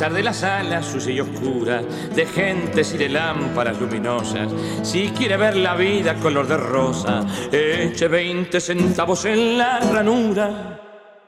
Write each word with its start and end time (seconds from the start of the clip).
De 0.00 0.22
las 0.22 0.38
salas 0.38 0.86
sucia 0.86 1.12
y 1.12 1.20
oscura, 1.20 1.82
de 1.82 2.24
gentes 2.24 2.94
y 2.94 2.96
de 2.96 3.10
lámparas 3.10 3.78
luminosas, 3.78 4.50
si 4.82 5.10
quiere 5.10 5.36
ver 5.36 5.56
la 5.56 5.74
vida 5.74 6.14
color 6.14 6.48
de 6.48 6.56
rosa, 6.56 7.26
eche 7.52 8.08
20 8.08 8.60
centavos 8.62 9.26
en 9.26 9.58
la 9.58 9.78
ranura. 9.78 10.80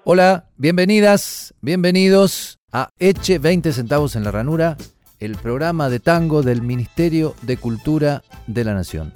Hola, 0.05 0.47
bienvenidas, 0.57 1.53
bienvenidos 1.61 2.61
a 2.73 2.89
Eche 2.99 3.39
20 3.39 3.75
centavos 3.75 4.17
en 4.17 4.25
la 4.25 4.31
ranura, 4.31 4.79
el 5.21 5.37
programa 5.37 5.91
de 5.91 6.01
tango 6.01 6.41
del 6.41 6.63
Ministerio 6.63 7.35
de 7.43 7.59
Cultura 7.59 8.23
de 8.47 8.65
la 8.65 8.73
Nación. 8.73 9.13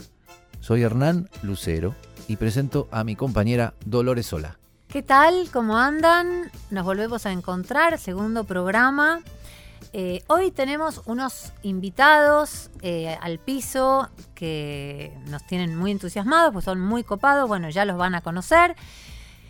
Soy 0.61 0.83
Hernán 0.83 1.31
Lucero 1.43 1.95
y 2.29 2.37
presento 2.37 2.89
a 2.91 3.05
mi 3.05 3.17
compañera 3.17 3.73
Dolores 3.87 4.27
Sola. 4.27 4.59
¿Qué 4.89 5.03
tal? 5.03 5.49
¿Cómo 5.51 5.79
andan? 5.79 6.51
Nos 6.71 6.85
volvemos 6.85 7.25
a 7.25 7.33
encontrar, 7.33 7.99
segundo 7.99 8.45
programa. 8.45 9.23
Eh, 9.93 10.23
hoy 10.27 10.51
tenemos 10.51 11.03
unos 11.07 11.53
invitados 11.63 12.71
eh, 12.83 13.17
al 13.21 13.39
piso 13.39 14.11
que 14.35 15.13
nos 15.27 15.47
tienen 15.47 15.77
muy 15.77 15.91
entusiasmados, 15.91 16.53
pues 16.53 16.65
son 16.65 16.81
muy 16.81 17.05
copados, 17.05 17.49
bueno, 17.49 17.71
ya 17.71 17.85
los 17.85 17.97
van 17.97 18.15
a 18.15 18.21
conocer. 18.21 18.77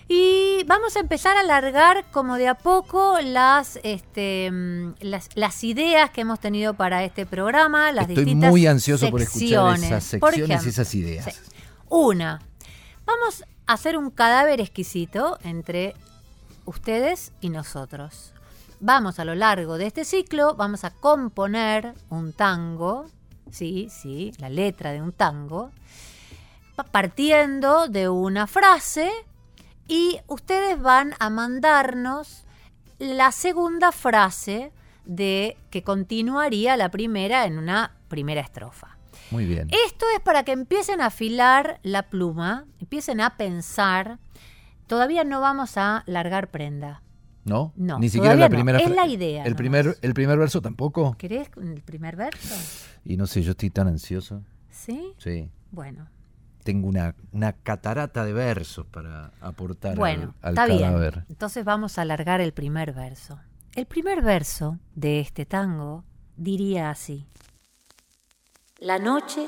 Y 0.08 0.62
vamos 0.66 0.94
a 0.96 1.00
empezar 1.00 1.36
a 1.36 1.40
alargar 1.40 2.04
como 2.12 2.36
de 2.36 2.46
a 2.46 2.54
poco 2.54 3.18
las, 3.20 3.80
este, 3.82 4.50
mm, 4.52 4.94
las, 5.00 5.30
las 5.34 5.64
ideas 5.64 6.10
que 6.10 6.20
hemos 6.20 6.38
tenido 6.38 6.74
para 6.74 7.02
este 7.02 7.26
programa, 7.26 7.90
las 7.90 8.08
Estoy 8.08 8.24
distintas 8.24 8.50
muy 8.50 8.66
ansioso 8.68 9.10
por 9.10 9.22
escuchar 9.22 9.48
secciones. 9.76 9.82
esas 9.82 10.04
secciones 10.04 10.66
y 10.66 10.68
esas 10.68 10.94
ideas. 10.94 11.24
sí. 11.24 11.40
Una, 11.88 12.40
vamos 13.04 13.44
a 13.66 13.72
hacer 13.72 13.96
un 13.96 14.10
cadáver 14.10 14.60
exquisito 14.60 15.38
entre 15.42 15.94
ustedes 16.66 17.32
y 17.40 17.48
nosotros. 17.48 18.32
Vamos 18.80 19.18
a 19.18 19.24
lo 19.24 19.34
largo 19.34 19.78
de 19.78 19.86
este 19.86 20.04
ciclo, 20.04 20.54
vamos 20.54 20.84
a 20.84 20.90
componer 20.90 21.94
un 22.10 22.32
tango, 22.32 23.06
sí, 23.50 23.88
sí, 23.90 24.32
la 24.38 24.48
letra 24.50 24.92
de 24.92 25.00
un 25.00 25.12
tango, 25.12 25.70
pa- 26.76 26.84
partiendo 26.84 27.88
de 27.88 28.08
una 28.10 28.46
frase 28.46 29.10
y 29.88 30.18
ustedes 30.26 30.80
van 30.80 31.14
a 31.18 31.30
mandarnos 31.30 32.44
la 32.98 33.32
segunda 33.32 33.92
frase 33.92 34.72
de 35.06 35.56
que 35.70 35.82
continuaría 35.82 36.76
la 36.76 36.90
primera 36.90 37.46
en 37.46 37.58
una 37.58 37.92
primera 38.08 38.40
estrofa. 38.42 38.96
Muy 39.30 39.46
bien. 39.46 39.68
Esto 39.86 40.04
es 40.14 40.20
para 40.20 40.42
que 40.44 40.52
empiecen 40.52 41.00
a 41.00 41.06
afilar 41.06 41.80
la 41.82 42.02
pluma, 42.04 42.64
empiecen 42.80 43.20
a 43.20 43.36
pensar. 43.36 44.18
Todavía 44.86 45.24
no 45.24 45.40
vamos 45.40 45.76
a 45.78 46.02
largar 46.06 46.48
prenda. 46.48 47.02
¿No? 47.46 47.72
No, 47.76 47.98
Ni 47.98 48.08
siquiera 48.10 48.34
la 48.34 48.48
no. 48.48 48.54
primera 48.56 48.78
Es 48.78 48.90
la 48.90 49.06
idea 49.06 49.44
El 49.44 49.50
nomás. 49.50 49.56
primer, 49.56 49.98
el 50.02 50.14
primer 50.14 50.36
verso 50.38 50.60
tampoco. 50.60 51.14
¿Querés 51.16 51.48
el 51.56 51.80
primer 51.80 52.16
verso? 52.16 52.54
Y 53.04 53.16
no 53.16 53.26
sé, 53.26 53.40
yo 53.42 53.52
estoy 53.52 53.70
tan 53.70 53.86
ansioso. 53.88 54.42
¿Sí? 54.68 55.14
Sí. 55.18 55.48
Bueno. 55.70 56.08
Tengo 56.64 56.88
una, 56.88 57.14
una 57.30 57.52
catarata 57.52 58.24
de 58.24 58.32
versos 58.32 58.84
para 58.86 59.30
aportar 59.40 59.92
al- 59.92 59.98
Bueno, 59.98 60.34
al, 60.42 60.54
está 60.54 60.66
bien. 60.66 60.80
cadáver. 60.80 61.24
Entonces 61.28 61.64
vamos 61.64 61.96
a 61.98 62.02
alargar 62.02 62.40
el 62.40 62.52
primer 62.52 62.92
verso. 62.92 63.38
El 63.76 63.86
primer 63.86 64.22
verso 64.22 64.78
de 64.96 65.20
este 65.20 65.46
tango 65.46 66.04
diría 66.36 66.90
así. 66.90 67.26
La 68.80 68.98
noche 68.98 69.46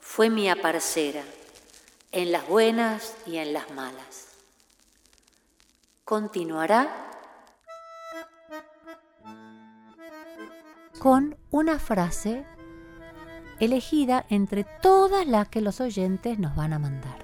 fue 0.00 0.30
mi 0.30 0.48
aparcera, 0.48 1.22
en 2.10 2.32
las 2.32 2.48
buenas 2.48 3.14
y 3.26 3.36
en 3.36 3.52
las 3.52 3.70
malas. 3.72 4.28
Continuará 6.04 7.10
con 11.04 11.36
una 11.50 11.78
frase 11.78 12.46
elegida 13.60 14.24
entre 14.30 14.64
todas 14.64 15.26
las 15.26 15.50
que 15.50 15.60
los 15.60 15.82
oyentes 15.82 16.38
nos 16.38 16.56
van 16.56 16.72
a 16.72 16.78
mandar. 16.78 17.18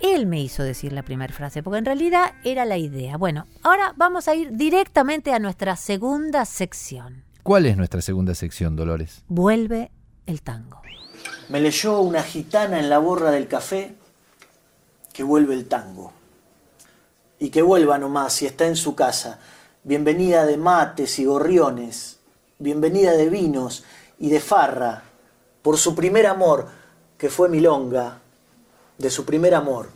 Él 0.00 0.24
me 0.24 0.40
hizo 0.40 0.62
decir 0.62 0.94
la 0.94 1.02
primera 1.02 1.34
frase, 1.34 1.62
porque 1.62 1.80
en 1.80 1.84
realidad 1.84 2.32
era 2.44 2.64
la 2.64 2.78
idea. 2.78 3.18
Bueno, 3.18 3.46
ahora 3.62 3.92
vamos 3.98 4.26
a 4.26 4.34
ir 4.34 4.52
directamente 4.52 5.34
a 5.34 5.38
nuestra 5.38 5.76
segunda 5.76 6.46
sección. 6.46 7.24
¿Cuál 7.42 7.66
es 7.66 7.76
nuestra 7.76 8.00
segunda 8.00 8.34
sección, 8.34 8.74
Dolores? 8.74 9.22
Vuelve 9.28 9.90
el 10.24 10.40
tango. 10.40 10.80
Me 11.50 11.60
leyó 11.60 12.00
una 12.00 12.22
gitana 12.22 12.78
en 12.78 12.88
la 12.88 13.00
borra 13.00 13.30
del 13.30 13.48
café 13.48 13.96
que 15.12 15.24
vuelve 15.24 15.52
el 15.52 15.68
tango. 15.68 16.10
Y 17.38 17.50
que 17.50 17.60
vuelva 17.60 17.98
nomás 17.98 18.32
si 18.32 18.46
está 18.46 18.66
en 18.66 18.76
su 18.76 18.94
casa. 18.94 19.40
Bienvenida 19.84 20.46
de 20.46 20.56
mates 20.56 21.18
y 21.18 21.26
gorriones. 21.26 22.17
Bienvenida 22.60 23.12
de 23.12 23.30
vinos 23.30 23.84
y 24.18 24.30
de 24.30 24.40
farra. 24.40 25.04
Por 25.62 25.78
su 25.78 25.94
primer 25.94 26.26
amor, 26.26 26.66
que 27.16 27.28
fue 27.28 27.48
milonga. 27.48 28.18
De 28.98 29.10
su 29.10 29.24
primer 29.24 29.54
amor, 29.54 29.90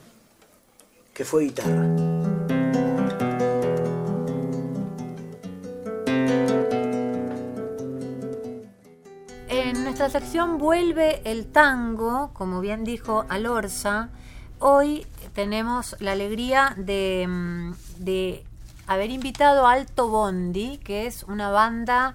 que 1.12 1.24
fue 1.24 1.42
guitarra. 1.42 1.88
En 9.48 9.82
nuestra 9.82 10.08
sección 10.08 10.58
Vuelve 10.58 11.20
el 11.24 11.46
tango, 11.46 12.30
como 12.32 12.60
bien 12.60 12.84
dijo 12.84 13.24
Alorza, 13.28 14.10
hoy 14.60 15.04
tenemos 15.34 15.96
la 15.98 16.12
alegría 16.12 16.76
de, 16.76 17.26
mm, 17.28 17.72
de 17.98 18.44
haber 18.86 19.10
invitado 19.10 19.66
a 19.66 19.72
Alto 19.72 20.06
Bondi, 20.06 20.78
que 20.78 21.08
es 21.08 21.24
una 21.24 21.50
banda 21.50 22.14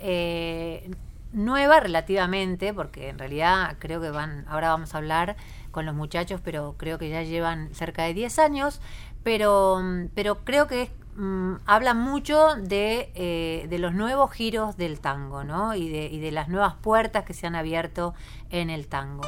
eh, 0.00 0.90
nueva 1.32 1.80
relativamente, 1.80 2.72
porque 2.72 3.08
en 3.08 3.18
realidad 3.18 3.76
creo 3.78 4.00
que 4.00 4.10
van, 4.10 4.44
ahora 4.48 4.70
vamos 4.70 4.94
a 4.94 4.98
hablar 4.98 5.36
con 5.70 5.86
los 5.86 5.94
muchachos, 5.94 6.40
pero 6.42 6.74
creo 6.78 6.98
que 6.98 7.08
ya 7.10 7.22
llevan 7.22 7.74
cerca 7.74 8.04
de 8.04 8.14
10 8.14 8.38
años, 8.38 8.80
pero, 9.22 9.80
pero 10.14 10.44
creo 10.44 10.66
que 10.66 10.90
mm, 11.16 11.54
habla 11.66 11.94
mucho 11.94 12.54
de, 12.56 13.12
eh, 13.14 13.66
de 13.68 13.78
los 13.78 13.92
nuevos 13.94 14.32
giros 14.32 14.76
del 14.76 15.00
tango, 15.00 15.44
¿no? 15.44 15.74
Y 15.74 15.88
de, 15.88 16.06
y 16.06 16.20
de 16.20 16.32
las 16.32 16.48
nuevas 16.48 16.74
puertas 16.74 17.24
que 17.24 17.34
se 17.34 17.46
han 17.46 17.54
abierto 17.54 18.14
en 18.50 18.70
el 18.70 18.86
tango. 18.88 19.22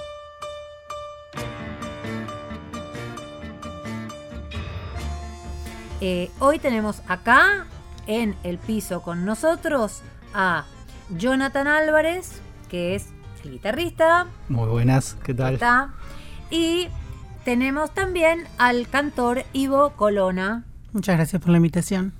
Eh, 6.02 6.30
hoy 6.38 6.58
tenemos 6.58 7.02
acá 7.08 7.66
en 8.06 8.34
el 8.42 8.56
piso 8.56 9.02
con 9.02 9.26
nosotros 9.26 10.02
a 10.34 10.64
Jonathan 11.16 11.66
Álvarez, 11.66 12.40
que 12.68 12.94
es 12.94 13.08
el 13.44 13.52
guitarrista, 13.52 14.26
Muy 14.48 14.68
buenas, 14.68 15.16
¿qué 15.24 15.34
tal? 15.34 15.54
está, 15.54 15.94
y 16.50 16.88
tenemos 17.44 17.92
también 17.92 18.44
al 18.58 18.88
cantor 18.88 19.44
Ivo 19.52 19.90
Colona. 19.96 20.64
Muchas 20.92 21.16
gracias 21.16 21.40
por 21.40 21.50
la 21.50 21.56
invitación. 21.56 22.12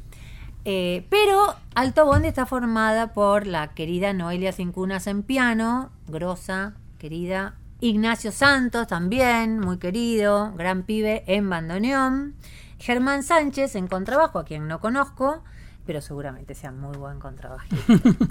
Eh, 0.64 1.06
pero 1.08 1.54
Alto 1.74 2.04
Bondi 2.04 2.28
está 2.28 2.46
formada 2.46 3.12
por 3.12 3.46
la 3.46 3.68
querida 3.68 4.12
Noelia 4.12 4.52
Cincunas 4.52 5.06
en 5.06 5.22
piano, 5.22 5.90
grosa, 6.06 6.74
querida. 6.98 7.54
Ignacio 7.80 8.30
Santos 8.30 8.86
también, 8.86 9.58
muy 9.58 9.78
querido, 9.78 10.52
gran 10.56 10.82
pibe 10.82 11.24
en 11.26 11.48
bandoneón. 11.48 12.34
Germán 12.78 13.22
Sánchez 13.22 13.74
en 13.74 13.88
contrabajo, 13.88 14.38
a 14.38 14.44
quien 14.44 14.68
no 14.68 14.80
conozco, 14.80 15.42
pero 15.86 16.00
seguramente 16.00 16.54
sea 16.54 16.72
muy 16.72 16.96
buen 16.96 17.18
contrabajista. 17.18 17.76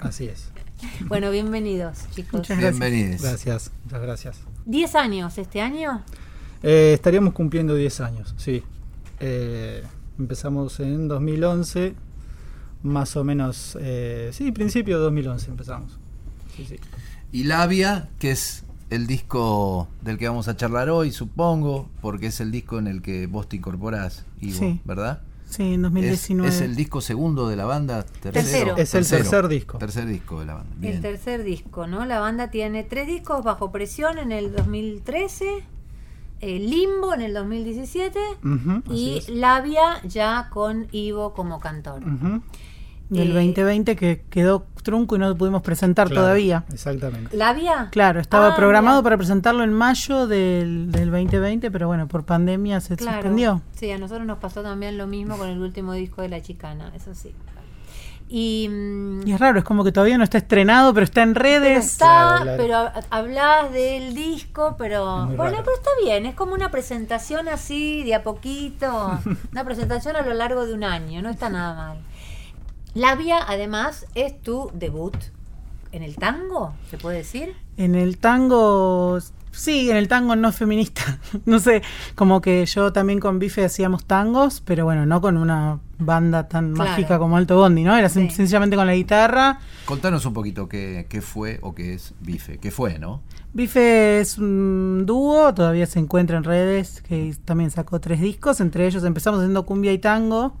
Así 0.00 0.26
es. 0.26 0.50
bueno, 1.08 1.30
bienvenidos, 1.30 1.98
chicos. 2.10 2.34
Muchas 2.40 2.58
gracias. 2.58 2.78
Bienvenidos. 2.80 3.22
Gracias, 3.22 3.72
muchas 3.84 4.02
gracias. 4.02 4.40
10 4.66 4.94
años 4.94 5.38
este 5.38 5.60
año. 5.60 6.02
Eh, 6.62 6.92
estaríamos 6.94 7.32
cumpliendo 7.34 7.74
10 7.74 8.00
años, 8.00 8.34
sí. 8.36 8.62
Eh, 9.20 9.82
empezamos 10.18 10.80
en 10.80 11.08
2011, 11.08 11.94
más 12.82 13.16
o 13.16 13.24
menos, 13.24 13.76
eh, 13.80 14.30
sí, 14.32 14.52
principio 14.52 14.96
de 14.98 15.04
2011 15.04 15.50
empezamos. 15.50 15.98
Sí, 16.56 16.64
sí. 16.66 16.76
Y 17.32 17.44
Labia, 17.44 18.08
que 18.18 18.30
es 18.30 18.64
el 18.90 19.06
disco 19.06 19.88
del 20.02 20.18
que 20.18 20.26
vamos 20.28 20.48
a 20.48 20.56
charlar 20.56 20.90
hoy, 20.90 21.12
supongo, 21.12 21.88
porque 22.00 22.26
es 22.26 22.40
el 22.40 22.50
disco 22.50 22.78
en 22.78 22.86
el 22.88 23.02
que 23.02 23.26
vos 23.26 23.48
te 23.48 23.56
incorporás, 23.56 24.24
Ivo, 24.40 24.58
Sí. 24.58 24.80
¿verdad? 24.84 25.22
Sí, 25.50 25.74
en 25.74 25.80
Es, 25.84 25.92
2019. 25.92 26.48
es 26.48 26.60
el 26.60 26.76
disco 26.76 27.00
segundo 27.00 27.48
de 27.48 27.56
la 27.56 27.64
banda, 27.66 28.04
tercero. 28.04 28.32
Tercero. 28.32 28.76
Es 28.76 28.94
el 28.94 29.06
tercer 29.06 29.48
disco. 29.48 29.78
Tercer 29.78 30.06
disco 30.06 30.40
de 30.40 30.46
la 30.46 30.54
banda. 30.54 30.74
Bien. 30.78 30.94
El 30.94 31.00
tercer 31.02 31.42
disco, 31.42 31.86
¿no? 31.86 32.06
La 32.06 32.20
banda 32.20 32.50
tiene 32.50 32.84
tres 32.84 33.06
discos 33.08 33.42
bajo 33.44 33.72
presión 33.72 34.18
en 34.18 34.30
el 34.32 34.52
2013, 34.52 35.64
eh, 36.42 36.58
Limbo 36.58 37.12
en 37.12 37.20
el 37.20 37.34
2017 37.34 38.18
Ujú, 38.44 38.82
así 38.86 38.94
y 38.94 39.18
es. 39.18 39.28
Labia 39.28 40.00
ya 40.04 40.48
con 40.50 40.86
Ivo 40.92 41.34
como 41.34 41.58
cantor. 41.60 42.02
Ujú, 42.06 42.42
Del 43.10 43.32
Eh, 43.32 43.34
2020 43.34 43.96
que 43.96 44.22
quedó 44.30 44.64
trunco 44.82 45.16
y 45.16 45.18
no 45.18 45.28
lo 45.28 45.36
pudimos 45.36 45.62
presentar 45.62 46.06
claro, 46.06 46.22
todavía. 46.22 46.64
Exactamente. 46.72 47.36
¿Labia? 47.36 47.88
Claro, 47.90 48.20
estaba 48.20 48.52
Ah, 48.52 48.56
programado 48.56 48.98
mira. 48.98 49.02
para 49.02 49.16
presentarlo 49.18 49.62
en 49.64 49.72
mayo 49.74 50.26
del, 50.26 50.90
del 50.90 51.10
2020, 51.10 51.70
pero 51.70 51.86
bueno, 51.88 52.08
por 52.08 52.24
pandemia 52.24 52.80
se 52.80 52.96
Claro. 52.96 53.18
suspendió. 53.18 53.62
Sí, 53.74 53.90
a 53.90 53.98
nosotros 53.98 54.26
nos 54.26 54.38
pasó 54.38 54.62
también 54.62 54.96
lo 54.96 55.06
mismo 55.06 55.36
con 55.36 55.48
el 55.48 55.58
último 55.60 55.92
disco 55.92 56.22
de 56.22 56.28
La 56.30 56.40
Chicana, 56.40 56.92
eso 56.94 57.14
sí. 57.14 57.34
Y, 58.32 58.68
mm, 58.70 59.26
Y 59.26 59.32
es 59.32 59.40
raro, 59.40 59.58
es 59.58 59.64
como 59.64 59.82
que 59.82 59.90
todavía 59.90 60.16
no 60.16 60.22
está 60.22 60.38
estrenado, 60.38 60.94
pero 60.94 61.02
está 61.02 61.22
en 61.22 61.32
pero 61.34 61.42
redes. 61.42 61.84
está, 61.84 62.06
Claro, 62.06 62.42
claro. 62.42 62.62
pero 62.62 62.74
hab- 62.74 63.04
hablas 63.10 63.72
del 63.72 64.14
disco, 64.14 64.76
pero 64.78 65.26
bueno, 65.36 65.56
pero 65.64 65.74
está 65.74 65.90
bien, 66.04 66.26
es 66.26 66.36
como 66.36 66.54
una 66.54 66.70
presentación 66.70 67.48
así, 67.48 68.04
de 68.04 68.14
a 68.14 68.22
poquito, 68.22 69.18
una 69.52 69.64
presentación 69.64 70.14
a 70.14 70.22
lo 70.22 70.32
largo 70.34 70.64
de 70.64 70.74
un 70.74 70.84
año, 70.84 71.22
no 71.22 71.28
está 71.30 71.50
nada 71.50 71.74
mal. 71.74 71.98
Labia, 72.94 73.38
además, 73.46 74.06
es 74.14 74.40
tu 74.42 74.70
debut 74.74 75.14
en 75.92 76.02
el 76.02 76.16
tango, 76.16 76.72
¿se 76.90 76.98
puede 76.98 77.18
decir? 77.18 77.54
En 77.76 77.94
el 77.94 78.18
tango, 78.18 79.18
sí, 79.52 79.90
en 79.90 79.96
el 79.96 80.08
tango 80.08 80.34
no 80.36 80.52
feminista. 80.52 81.18
no 81.46 81.58
sé, 81.60 81.82
como 82.14 82.40
que 82.40 82.66
yo 82.66 82.92
también 82.92 83.20
con 83.20 83.38
Bife 83.38 83.64
hacíamos 83.64 84.04
tangos, 84.04 84.60
pero 84.64 84.84
bueno, 84.84 85.06
no 85.06 85.20
con 85.20 85.36
una 85.36 85.78
banda 85.98 86.48
tan 86.48 86.74
Claro. 86.74 86.90
mágica 86.90 87.18
como 87.18 87.36
Alto 87.36 87.56
Bondi, 87.56 87.82
¿no? 87.84 87.96
Era 87.96 88.08
Sí. 88.08 88.28
sencillamente 88.30 88.74
con 88.76 88.86
la 88.86 88.94
guitarra. 88.94 89.60
Contanos 89.84 90.24
un 90.26 90.32
poquito 90.32 90.68
qué, 90.68 91.06
qué 91.08 91.20
fue 91.20 91.58
o 91.62 91.74
qué 91.74 91.94
es 91.94 92.14
Bife. 92.20 92.58
¿Qué 92.58 92.70
fue, 92.70 92.98
no? 92.98 93.20
Bife 93.52 94.20
es 94.20 94.38
un 94.38 95.04
dúo, 95.06 95.52
todavía 95.54 95.86
se 95.86 95.98
encuentra 95.98 96.36
en 96.38 96.44
redes, 96.44 97.02
que 97.02 97.34
también 97.44 97.70
sacó 97.70 98.00
tres 98.00 98.20
discos, 98.20 98.60
entre 98.60 98.86
ellos 98.86 99.02
empezamos 99.04 99.40
haciendo 99.40 99.66
cumbia 99.66 99.92
y 99.92 99.98
tango, 99.98 100.54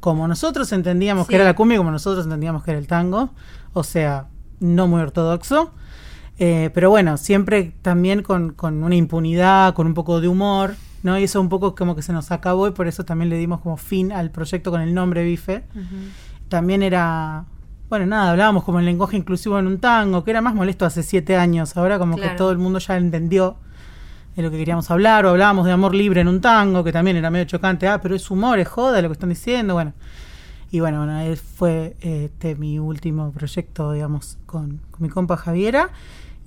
como 0.00 0.26
nosotros 0.28 0.70
entendíamos 0.72 1.26
Sí. 1.26 1.30
que 1.30 1.36
era 1.36 1.44
la 1.44 1.54
cumbia 1.56 1.78
como 1.78 1.90
nosotros 1.90 2.24
entendíamos 2.24 2.62
que 2.64 2.70
era 2.72 2.78
el 2.80 2.86
tango, 2.86 3.30
o 3.72 3.82
sea, 3.82 4.26
no 4.60 4.86
muy 4.88 5.00
ortodoxo, 5.00 5.72
Eh, 6.38 6.68
pero 6.74 6.90
bueno, 6.90 7.16
siempre 7.16 7.72
también 7.80 8.22
con, 8.22 8.52
con 8.52 8.82
una 8.84 8.94
impunidad, 8.94 9.72
con 9.72 9.86
un 9.86 9.94
poco 9.94 10.20
de 10.20 10.28
humor, 10.28 10.74
¿no? 11.02 11.18
Y 11.18 11.22
eso 11.24 11.40
un 11.40 11.48
poco 11.48 11.74
como 11.74 11.96
que 11.96 12.02
se 12.02 12.12
nos 12.12 12.30
acabó 12.30 12.68
y 12.68 12.72
por 12.72 12.86
eso 12.88 13.06
también 13.06 13.30
le 13.30 13.38
dimos 13.38 13.62
como 13.62 13.78
fin 13.78 14.12
al 14.12 14.30
proyecto 14.30 14.70
con 14.70 14.82
el 14.82 14.92
nombre 14.92 15.24
Bife. 15.24 15.64
También 16.50 16.82
era, 16.82 17.46
bueno, 17.88 18.04
nada, 18.04 18.32
hablábamos 18.32 18.64
como 18.64 18.78
el 18.80 18.84
lenguaje 18.84 19.16
inclusivo 19.16 19.58
en 19.58 19.66
un 19.66 19.78
tango, 19.78 20.24
que 20.24 20.30
era 20.30 20.42
más 20.42 20.54
molesto 20.54 20.84
hace 20.84 21.02
siete 21.02 21.36
años, 21.36 21.74
ahora 21.76 21.98
como 21.98 22.16
que 22.16 22.28
todo 22.36 22.50
el 22.52 22.58
mundo 22.58 22.80
ya 22.80 22.98
entendió 22.98 23.56
de 24.36 24.42
lo 24.42 24.50
que 24.50 24.58
queríamos 24.58 24.90
hablar, 24.90 25.24
o 25.26 25.30
hablábamos 25.30 25.64
de 25.66 25.72
amor 25.72 25.94
libre 25.94 26.20
en 26.20 26.28
un 26.28 26.40
tango, 26.40 26.84
que 26.84 26.92
también 26.92 27.16
era 27.16 27.30
medio 27.30 27.46
chocante, 27.46 27.88
ah, 27.88 28.00
pero 28.00 28.14
es 28.14 28.30
humor, 28.30 28.58
es 28.58 28.68
joda 28.68 29.00
lo 29.02 29.08
que 29.08 29.14
están 29.14 29.30
diciendo, 29.30 29.74
bueno. 29.74 29.92
Y 30.70 30.80
bueno, 30.80 30.98
bueno, 30.98 31.18
él 31.20 31.36
fue 31.36 31.96
este 32.00 32.54
mi 32.56 32.78
último 32.78 33.30
proyecto, 33.32 33.92
digamos, 33.92 34.36
con, 34.46 34.80
con 34.90 35.02
mi 35.02 35.08
compa 35.08 35.36
Javiera. 35.36 35.90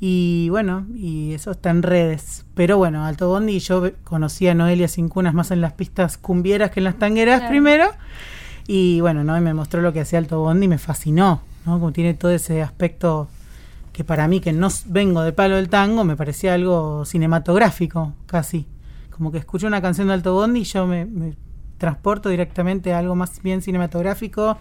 Y 0.02 0.48
bueno, 0.50 0.86
y 0.96 1.34
eso 1.34 1.52
está 1.52 1.72
en 1.72 1.84
redes. 1.84 2.46
Pero 2.54 2.78
bueno, 2.78 3.06
Alto 3.06 3.28
Bondi, 3.30 3.60
yo 3.60 3.82
ve- 3.82 3.96
conocí 4.04 4.48
a 4.48 4.54
Noelia 4.54 4.88
Cincunas 4.88 5.34
más 5.34 5.52
en 5.52 5.62
las 5.62 5.74
pistas 5.74 6.18
cumbieras 6.18 6.72
que 6.72 6.80
en 6.80 6.84
las 6.86 6.96
tangueras 7.00 7.40
Claro. 7.40 7.50
primero. 7.52 7.86
Y 8.68 9.02
bueno, 9.02 9.24
¿no? 9.24 9.38
Y 9.38 9.42
me 9.42 9.54
mostró 9.54 9.82
lo 9.82 9.92
que 9.92 10.02
hacía 10.02 10.20
Alto 10.20 10.40
Bondi 10.42 10.66
y 10.66 10.70
me 10.70 10.78
fascinó, 10.78 11.42
¿no? 11.66 11.74
Como 11.80 11.92
tiene 11.92 12.14
todo 12.14 12.32
ese 12.32 12.62
aspecto 12.62 13.28
que 14.00 14.06
para 14.06 14.30
mí, 14.30 14.40
que 14.40 14.54
no 14.54 14.70
vengo 14.86 15.24
de 15.24 15.34
palo 15.34 15.58
del 15.58 15.68
tango, 15.68 16.06
me 16.06 16.16
parecía 16.16 16.54
algo 16.54 17.04
cinematográfico, 17.04 18.14
casi. 18.28 18.66
Como 19.10 19.30
que 19.30 19.40
escucho 19.40 19.68
una 19.68 19.82
canción 19.82 20.08
de 20.08 20.14
Alto 20.14 20.34
Bondi 20.34 20.62
y 20.62 20.64
yo 20.64 20.88
me, 20.88 21.04
me 21.04 21.36
transporto 21.78 22.30
directamente 22.30 22.94
a 22.94 23.00
algo 23.00 23.16
más 23.16 23.44
bien 23.44 23.62
cinematográfico, 23.62 24.58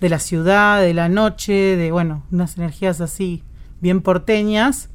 de 0.00 0.08
la 0.08 0.18
ciudad, 0.18 0.80
de 0.80 0.92
la 0.92 1.08
noche, 1.08 1.52
de, 1.52 1.92
bueno, 1.92 2.24
unas 2.32 2.56
energías 2.58 3.00
así, 3.00 3.44
bien 3.80 4.02
porteñas. 4.02 4.90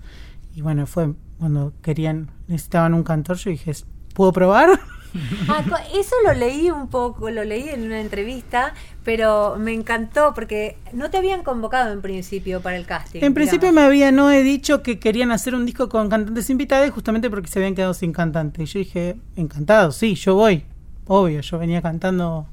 Y 0.54 0.60
bueno, 0.60 0.88
fue 0.88 1.14
cuando 1.40 1.72
querían, 1.82 2.32
necesitaban 2.50 2.96
un 2.96 3.04
cantor, 3.04 3.38
yo 3.38 3.50
dije, 3.50 3.72
¿puedo 4.14 4.34
probar? 4.34 4.78
Ah, 5.48 5.64
eso 5.94 6.16
lo 6.26 6.34
leí 6.34 6.70
un 6.70 6.88
poco, 6.88 7.30
lo 7.30 7.44
leí 7.44 7.70
en 7.70 7.84
una 7.84 8.02
entrevista, 8.02 8.74
pero 9.04 9.56
me 9.60 9.74
encantó 9.74 10.34
porque 10.34 10.78
no 10.94 11.10
te 11.10 11.18
habían 11.18 11.44
convocado 11.44 11.94
en 11.94 12.02
principio 12.02 12.62
para 12.62 12.78
el 12.78 12.86
casting. 12.86 13.22
En 13.24 13.34
principio 13.34 13.72
me 13.72 13.82
había 13.82 14.12
no 14.12 14.32
he 14.32 14.44
dicho 14.44 14.82
que 14.84 15.00
querían 15.00 15.32
hacer 15.32 15.56
un 15.56 15.66
disco 15.66 15.88
con 15.90 16.10
cantantes 16.10 16.50
invitados 16.50 16.90
justamente 16.92 17.30
porque 17.30 17.48
se 17.48 17.60
habían 17.60 17.76
quedado 17.76 17.94
sin 17.94 18.12
cantante. 18.12 18.64
Y 18.64 18.66
yo 18.66 18.80
dije, 18.80 19.16
encantado, 19.36 19.92
sí, 19.92 20.16
yo 20.16 20.36
voy. 20.36 20.66
Obvio, 21.08 21.42
yo 21.42 21.60
venía 21.60 21.82
cantando 21.82 22.48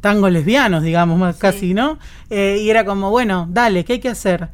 tangos 0.00 0.32
lesbianos, 0.32 0.82
digamos, 0.82 1.18
más 1.18 1.36
Sí. 1.36 1.40
casi, 1.40 1.74
¿no? 1.74 1.98
Eh, 2.30 2.58
y 2.60 2.70
era 2.70 2.84
como, 2.84 3.10
bueno, 3.10 3.46
dale, 3.50 3.84
¿qué 3.84 3.94
hay 3.94 4.00
que 4.00 4.08
hacer? 4.08 4.48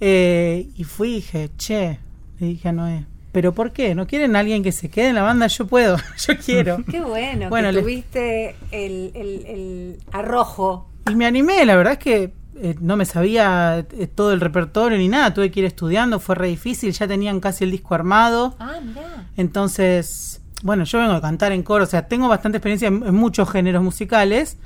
Eh, 0.00 0.68
y 0.76 0.84
fui 0.84 1.10
y 1.10 1.14
dije, 1.16 1.50
che, 1.56 1.98
le 2.38 2.46
dije 2.46 2.68
a 2.68 2.72
Noé, 2.72 3.06
¿pero 3.32 3.52
por 3.54 3.72
qué? 3.72 3.94
¿No 3.94 4.06
quieren 4.06 4.36
a 4.36 4.40
alguien 4.40 4.62
que 4.62 4.72
se 4.72 4.88
quede 4.90 5.08
en 5.08 5.14
la 5.14 5.22
banda? 5.22 5.46
Yo 5.46 5.66
puedo, 5.66 5.96
yo 6.26 6.36
quiero. 6.44 6.82
Qué 6.90 7.00
bueno, 7.00 7.48
Bueno, 7.48 7.70
que 7.72 7.80
tuviste 7.80 8.56
el, 8.70 9.12
el- 9.14 9.46
el 9.46 9.98
arrojo. 10.12 10.88
Y 11.10 11.14
me 11.14 11.26
animé, 11.26 11.64
la 11.64 11.76
verdad 11.76 11.94
es 11.94 11.98
que 11.98 12.32
eh, 12.62 12.74
no 12.80 12.96
me 12.96 13.04
sabía 13.06 13.86
eh, 13.98 14.06
todo 14.06 14.32
el 14.32 14.40
repertorio 14.40 14.98
ni 14.98 15.08
nada, 15.08 15.32
tuve 15.32 15.50
que 15.50 15.60
ir 15.60 15.66
estudiando, 15.66 16.20
fue 16.20 16.34
re 16.34 16.48
difícil, 16.48 16.92
ya 16.92 17.08
tenían 17.08 17.40
casi 17.40 17.64
el 17.64 17.70
disco 17.70 17.94
armado, 17.94 18.54
Ah, 18.58 18.74
mirá. 18.84 19.26
entonces, 19.36 20.40
bueno, 20.62 20.84
yo 20.84 20.98
vengo 20.98 21.12
a 21.14 21.20
cantar 21.20 21.52
en 21.52 21.62
coro, 21.62 21.84
o 21.84 21.86
sea, 21.86 22.06
tengo 22.06 22.28
bastante 22.28 22.58
experiencia 22.58 22.88
en, 22.88 23.02
en 23.06 23.14
muchos 23.14 23.50
géneros 23.50 23.82
musicales, 23.82 24.58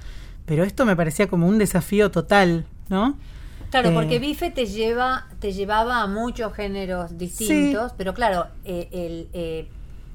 pero 0.46 0.64
esto 0.64 0.84
me 0.84 0.96
parecía 0.96 1.28
como 1.28 1.46
un 1.48 1.58
desafío 1.58 2.10
total, 2.10 2.64
¿no? 2.88 3.16
Claro, 3.74 3.90
Eh, 3.90 3.92
porque 3.92 4.20
Bife 4.20 4.52
te 4.52 4.66
lleva, 4.66 5.26
te 5.40 5.52
llevaba 5.52 6.00
a 6.00 6.06
muchos 6.06 6.52
géneros 6.54 7.18
distintos, 7.18 7.92
pero 7.96 8.14
claro, 8.14 8.46
eh, 8.64 8.88
el 8.92 9.28
eh, 9.32 9.66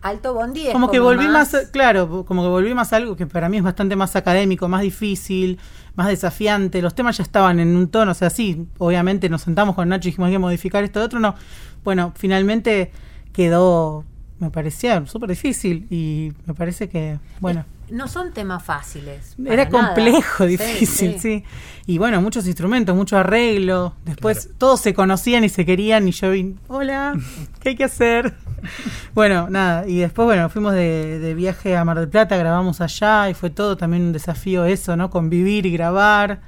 alto 0.01 0.33
bondi 0.33 0.67
es 0.67 0.71
como 0.71 0.89
que 0.89 1.01
volví 1.01 1.27
más, 1.27 1.53
claro, 1.69 2.23
como 2.25 2.41
que 2.43 2.47
volví 2.47 2.73
más 2.73 2.93
a 2.93 2.95
algo 2.95 3.17
que 3.17 3.27
para 3.27 3.49
mí 3.49 3.57
es 3.57 3.63
bastante 3.63 3.97
más 3.97 4.15
académico, 4.15 4.69
más 4.69 4.81
difícil, 4.81 5.59
más 5.95 6.07
desafiante. 6.07 6.81
Los 6.81 6.95
temas 6.95 7.17
ya 7.17 7.23
estaban 7.23 7.59
en 7.59 7.75
un 7.75 7.89
tono, 7.89 8.11
o 8.11 8.15
sea, 8.15 8.29
sí, 8.29 8.65
obviamente 8.77 9.27
nos 9.27 9.41
sentamos 9.41 9.75
con 9.75 9.89
Nacho 9.89 10.07
y 10.07 10.11
dijimos 10.11 10.27
hay 10.27 10.35
que 10.35 10.39
modificar 10.39 10.85
esto, 10.85 11.03
otro 11.03 11.19
no. 11.19 11.35
Bueno, 11.83 12.13
finalmente 12.15 12.93
quedó, 13.33 14.05
me 14.39 14.51
parecía 14.51 15.05
súper 15.05 15.31
difícil 15.31 15.85
y 15.89 16.31
me 16.45 16.53
parece 16.53 16.87
que, 16.87 17.19
bueno, 17.41 17.65
No 17.91 18.07
son 18.07 18.31
temas 18.33 18.63
fáciles. 18.63 19.35
era 19.45 19.69
complejo, 19.69 20.45
difícil, 20.47 21.19
sí. 21.19 21.19
sí, 21.19 21.43
Y 21.85 21.97
bueno, 21.97 22.21
muchos 22.21 22.45
instrumentos, 22.47 22.95
mucho 22.95 23.17
arreglo. 23.17 23.95
Después 24.05 24.49
todos 24.57 24.79
se 24.81 24.93
conocían 24.93 25.43
y 25.43 25.49
se 25.49 25.65
querían 25.65 26.07
y 26.07 26.11
yo 26.11 26.31
vi, 26.31 26.55
hola, 26.67 27.15
¿qué 27.59 27.69
hay 27.69 27.75
que 27.75 27.83
hacer? 27.83 28.33
bueno, 29.13 29.49
nada. 29.49 29.87
Y 29.87 29.99
después, 29.99 30.25
bueno, 30.25 30.49
fuimos 30.49 30.73
de, 30.73 31.19
de 31.19 31.33
viaje 31.33 31.75
a 31.75 31.83
Mar 31.85 31.99
del 31.99 32.09
Plata, 32.09 32.37
grabamos 32.37 32.81
allá 32.81 33.29
y 33.29 33.33
fue 33.33 33.49
todo 33.49 33.77
también 33.77 34.03
un 34.03 34.13
desafío 34.13 34.65
eso, 34.65 34.95
¿no? 34.95 35.09
Convivir 35.09 35.65
y 35.65 35.71
grabar. 35.71 36.41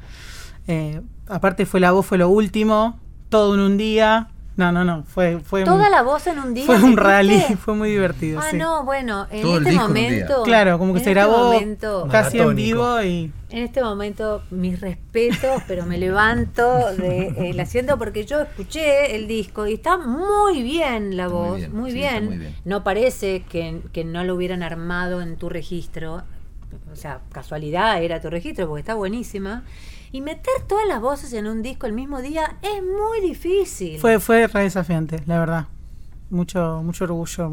Eh, 0.68 1.02
aparte 1.28 1.66
fue 1.66 1.80
la 1.80 1.92
voz, 1.92 2.06
fue 2.06 2.18
lo 2.18 2.30
último, 2.30 3.00
todo 3.30 3.56
en 3.56 3.62
un 3.62 3.78
día. 3.78 4.30
No, 4.62 4.72
no, 4.72 4.84
no, 4.86 5.04
fue, 5.04 5.40
fue 5.40 5.64
Toda 5.64 5.86
un, 5.88 5.92
la 5.92 6.04
voz 6.04 6.28
en 6.28 6.38
un 6.38 6.54
día. 6.54 6.66
fue 6.68 6.82
un 6.84 6.96
rally, 6.98 7.40
fue 7.60 7.74
muy 7.74 7.90
divertido. 7.90 8.40
Ah, 8.40 8.48
sí. 8.52 8.58
no, 8.58 8.84
bueno, 8.86 9.26
en 9.32 9.42
Todo 9.42 9.58
este 9.58 9.72
momento. 9.72 10.44
Claro, 10.44 10.78
como 10.78 10.94
que 10.94 11.00
se 11.00 11.06
este 11.06 11.14
grabó 11.16 11.52
momento- 11.54 12.08
casi 12.12 12.38
en 12.40 12.56
vivo 12.56 13.02
y 13.02 13.32
En 13.50 13.64
este 13.64 13.82
momento, 13.84 14.44
mis 14.52 14.80
respetos, 14.80 15.64
pero 15.68 15.86
me 15.88 15.98
levanto 15.98 16.64
del 16.96 17.60
asiento 17.60 17.98
porque 17.98 18.26
yo 18.26 18.40
escuché 18.42 19.16
el 19.16 19.28
disco 19.28 19.66
y 19.68 19.74
está 19.74 19.98
muy 19.98 20.62
bien 20.62 21.18
la 21.18 21.28
muy 21.28 21.34
voz, 21.38 21.58
bien, 21.58 21.76
muy, 21.76 21.92
sí, 21.92 21.98
bien. 21.98 22.26
muy 22.26 22.38
bien. 22.38 22.56
No 22.64 22.84
parece 22.84 23.44
que, 23.50 23.82
que 23.92 24.04
no 24.06 24.24
lo 24.24 24.36
hubieran 24.36 24.62
armado 24.64 25.22
en 25.22 25.38
tu 25.38 25.50
registro. 25.50 26.22
O 26.92 26.96
sea, 26.96 27.20
casualidad 27.34 28.02
era 28.04 28.22
tu 28.22 28.30
registro 28.30 28.68
porque 28.68 28.82
está 28.82 28.94
buenísima. 28.94 29.64
Y 30.12 30.22
meter 30.22 30.54
todas 30.68 30.88
las 30.88 31.00
voces 31.02 31.32
en 31.34 31.48
un 31.48 31.62
disco 31.62 31.88
el 31.88 31.94
mismo 31.94 32.22
día 32.22 32.58
es 32.62 32.84
muy 32.84 33.22
difícil. 33.22 34.00
fue, 34.00 34.20
fue 34.20 34.48
re 34.48 34.64
desafiante, 34.64 35.22
la 35.26 35.40
verdad. 35.40 35.68
mucho, 36.30 36.82
mucho 36.84 37.06
orgullo. 37.06 37.50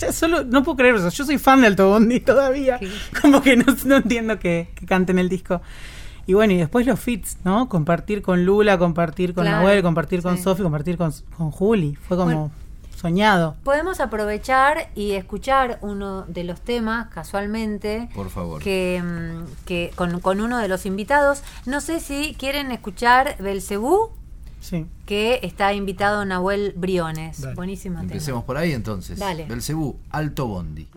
Ya 0.00 0.10
solo, 0.12 0.42
no 0.42 0.64
puedo 0.64 0.76
creer 0.76 0.96
eso. 0.96 1.10
Yo 1.10 1.24
soy 1.24 1.38
fan 1.38 1.60
de 1.60 1.68
Alto 1.68 1.88
Bondi 1.88 2.20
todavía. 2.32 2.80
Como 3.20 3.42
que 3.42 3.56
no, 3.56 3.64
no 3.84 3.96
entiendo 3.96 4.38
que, 4.38 4.70
que 4.74 4.86
canten 4.86 5.18
el 5.18 5.28
disco. 5.28 5.60
Y 6.26 6.34
bueno, 6.34 6.54
y 6.54 6.56
después 6.56 6.86
los 6.86 6.98
fits, 6.98 7.36
¿no? 7.44 7.68
Compartir 7.68 8.20
con 8.20 8.44
Lula, 8.44 8.78
compartir 8.78 9.32
con 9.32 9.44
Claro, 9.44 9.58
Nahuel, 9.58 9.82
compartir 9.82 10.22
con 10.22 10.36
sí. 10.36 10.42
Sofi, 10.42 10.62
compartir 10.62 10.96
con, 10.96 11.12
con 11.36 11.50
Juli. 11.52 11.94
Fue 12.08 12.16
como 12.16 12.26
Bueno. 12.26 12.50
Soñado. 12.96 13.54
Podemos 13.62 14.00
aprovechar 14.00 14.88
y 14.94 15.12
escuchar 15.12 15.78
uno 15.82 16.22
de 16.26 16.42
los 16.44 16.60
temas, 16.60 17.08
casualmente, 17.14 18.08
Por 18.14 18.30
favor. 18.30 18.62
que, 18.62 19.02
mm, 19.04 19.64
que 19.66 19.92
con, 19.94 20.18
con 20.20 20.40
uno 20.40 20.58
de 20.58 20.66
los 20.68 20.86
invitados. 20.86 21.42
No 21.66 21.80
sé 21.80 22.00
si 22.00 22.34
quieren 22.38 22.72
escuchar 22.72 23.36
Belcebú, 23.38 24.10
Sí. 24.60 24.86
que 25.04 25.38
está 25.42 25.72
invitado 25.74 26.24
Nahuel 26.24 26.72
Briones. 26.76 27.40
Dale. 27.42 27.54
Buenísimo 27.54 27.96
tema. 28.00 28.10
Empecemos 28.12 28.42
por 28.44 28.56
ahí 28.56 28.72
entonces. 28.72 29.18
Dale. 29.18 29.44
Belcebú, 29.44 29.96
Alto 30.10 30.46
Bondi. 30.48 30.88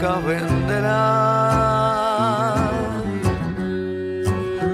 Tu 0.00 0.06
mosca 0.06 0.20
vendrá 0.26 1.04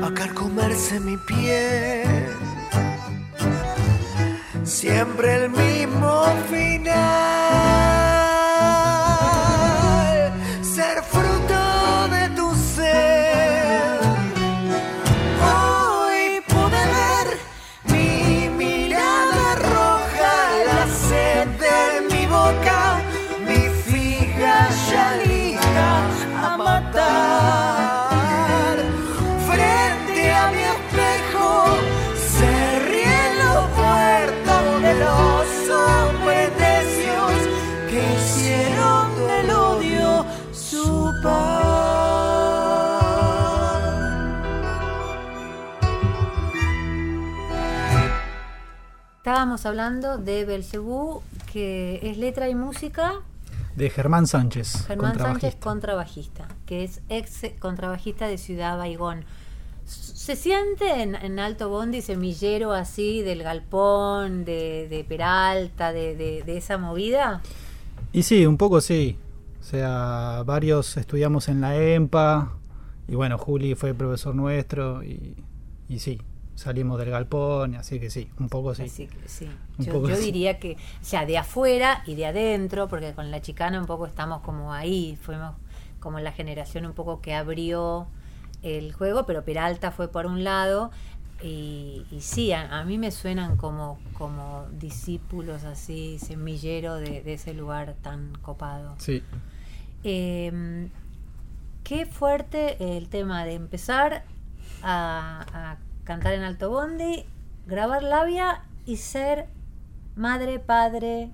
a 0.06 0.10
carcomerse 0.14 1.00
mi 1.00 1.16
piel. 1.16 2.26
Siempre 4.64 5.44
el 5.44 5.50
mismo 5.50 6.24
final. 6.50 7.95
Matar. 26.80 28.08
Frente 29.48 30.32
a 30.32 30.50
mi 30.50 30.62
espejo 30.74 31.48
se 32.32 32.52
ríen 32.90 33.32
los 33.44 33.62
muertos 33.80 34.64
de 34.82 34.92
los 35.04 35.46
hombres 35.70 36.46
necios 36.58 37.36
que 37.90 38.00
hicieron 38.16 39.04
del 39.26 39.48
odio 39.50 40.26
su 40.52 41.12
paz. 41.22 41.76
Estábamos 49.16 49.66
hablando 49.66 50.18
de 50.18 50.44
Belcebú, 50.44 51.22
que 51.52 52.00
es 52.02 52.18
letra 52.18 52.48
y 52.48 52.54
música. 52.54 53.14
De 53.74 53.90
Germán 53.90 54.26
Sánchez, 54.26 54.86
Germán 54.86 55.18
Sánchez, 55.18 55.56
contrabajista. 55.56 56.46
Que 56.66 56.84
es 56.84 57.00
ex 57.08 57.42
contrabajista 57.58 58.26
de 58.28 58.36
Ciudad 58.38 58.76
Baigón. 58.76 59.24
¿Se 59.84 60.34
siente 60.34 61.02
en, 61.02 61.14
en 61.14 61.38
Alto 61.38 61.68
Bondi 61.68 62.02
semillero 62.02 62.72
así 62.72 63.22
del 63.22 63.44
galpón, 63.44 64.44
de, 64.44 64.88
de 64.88 65.04
Peralta, 65.04 65.92
de, 65.92 66.16
de- 66.16 66.42
de 66.42 66.56
esa 66.56 66.76
movida? 66.76 67.40
Y 68.12 68.24
sí, 68.24 68.44
un 68.46 68.56
poco 68.56 68.80
sí. 68.80 69.16
O 69.60 69.62
sea, 69.62 70.42
varios 70.44 70.96
estudiamos 70.96 71.48
en 71.48 71.60
la 71.60 71.76
EMPA. 71.80 72.52
Y 73.06 73.14
bueno, 73.14 73.38
Juli 73.38 73.76
fue 73.76 73.94
profesor 73.94 74.34
nuestro. 74.34 75.04
Y, 75.04 75.36
y 75.88 76.00
sí, 76.00 76.20
salimos 76.56 76.98
del 76.98 77.10
galpón. 77.10 77.76
Así 77.76 78.00
que 78.00 78.10
sí, 78.10 78.28
un 78.40 78.48
poco 78.48 78.74
sí. 78.74 78.82
Así 78.82 79.06
que 79.06 79.28
sí. 79.28 79.48
Un 79.78 79.84
Yo, 79.84 80.16
sí. 80.16 80.24
diría 80.24 80.58
que, 80.58 80.72
o 80.72 81.04
sea, 81.04 81.24
de 81.26 81.38
afuera 81.38 82.02
y 82.06 82.16
de 82.16 82.26
adentro, 82.26 82.88
porque 82.88 83.12
con 83.12 83.30
la 83.30 83.40
chicana 83.40 83.78
un 83.78 83.86
poco 83.86 84.06
estamos 84.06 84.40
como 84.40 84.72
ahí, 84.72 85.16
fuimos 85.22 85.54
como 86.00 86.20
la 86.20 86.32
generación 86.32 86.86
un 86.86 86.92
poco 86.92 87.20
que 87.20 87.34
abrió 87.34 88.06
el 88.62 88.92
juego, 88.92 89.26
pero 89.26 89.44
Peralta 89.44 89.90
fue 89.90 90.08
por 90.08 90.26
un 90.26 90.44
lado. 90.44 90.90
Y, 91.42 92.06
y 92.10 92.22
sí, 92.22 92.52
a, 92.52 92.78
a 92.78 92.84
mí 92.84 92.96
me 92.96 93.10
suenan 93.10 93.56
como, 93.58 93.98
como 94.14 94.66
discípulos 94.72 95.64
así, 95.64 96.18
semillero 96.18 96.94
de, 96.94 97.22
de 97.22 97.34
ese 97.34 97.52
lugar 97.52 97.94
tan 98.02 98.32
copado. 98.40 98.94
Sí. 98.98 99.22
Eh, 100.02 100.88
qué 101.84 102.06
fuerte 102.06 102.96
el 102.96 103.08
tema 103.08 103.44
de 103.44 103.54
empezar 103.54 104.24
a, 104.82 105.44
a 105.52 105.76
cantar 106.04 106.32
en 106.32 106.42
Alto 106.42 106.70
Bondi, 106.70 107.26
grabar 107.66 108.02
labia 108.02 108.62
y 108.86 108.96
ser 108.96 109.46
madre, 110.14 110.58
padre. 110.58 111.30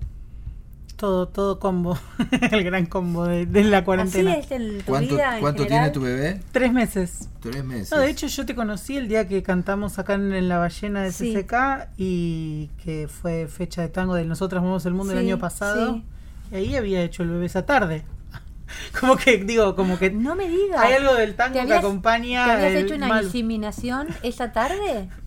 Todo, 0.95 1.27
todo 1.27 1.59
combo. 1.59 1.97
el 2.51 2.63
gran 2.63 2.85
combo 2.85 3.25
de, 3.25 3.45
de 3.45 3.63
la 3.63 3.77
Así 3.79 3.85
cuarentena. 3.85 4.35
es 4.35 4.51
en 4.51 4.77
tu 4.79 4.85
¿Cuánto, 4.85 5.15
vida 5.15 5.35
en 5.35 5.41
cuánto 5.41 5.65
tiene 5.65 5.89
tu 5.89 6.01
bebé? 6.01 6.39
Tres 6.51 6.71
meses. 6.71 7.29
Tres 7.41 7.63
meses. 7.63 7.91
No, 7.91 7.97
de 7.97 8.09
hecho 8.09 8.27
yo 8.27 8.45
te 8.45 8.55
conocí 8.55 8.95
el 8.95 9.07
día 9.07 9.27
que 9.27 9.43
cantamos 9.43 9.99
acá 9.99 10.13
en, 10.13 10.31
en 10.33 10.47
La 10.47 10.59
Ballena 10.59 11.01
de 11.03 11.11
Sí. 11.11 11.33
CCK 11.33 11.89
y 11.97 12.67
que 12.83 13.07
fue 13.09 13.47
fecha 13.47 13.81
de 13.81 13.89
tango 13.89 14.15
de 14.15 14.23
Nosotras 14.25 14.61
Movemos 14.61 14.85
el 14.85 14.93
Mundo 14.93 15.13
el 15.13 15.19
Sí, 15.19 15.25
año 15.25 15.39
pasado. 15.39 15.95
sí. 15.95 16.03
Y 16.51 16.55
ahí 16.55 16.75
había 16.75 17.01
hecho 17.01 17.23
el 17.23 17.29
bebé 17.29 17.47
esa 17.47 17.65
tarde. 17.65 18.05
como 19.01 19.17
que, 19.17 19.37
digo, 19.39 19.75
como 19.75 19.97
que 19.99 20.09
No 20.11 20.35
me 20.35 20.47
digas. 20.47 20.79
hay 20.79 20.93
algo 20.93 21.15
del 21.15 21.35
tango 21.35 21.59
¿Te 21.59 21.65
que 21.65 21.73
acompaña 21.73 22.45
¿Te 22.45 22.51
habías 22.51 22.71
el 22.73 22.85
hecho 22.85 22.95
una 22.95 23.07
mal. 23.07 23.25
inseminación 23.25 24.07
esa 24.23 24.51
tarde? 24.53 25.09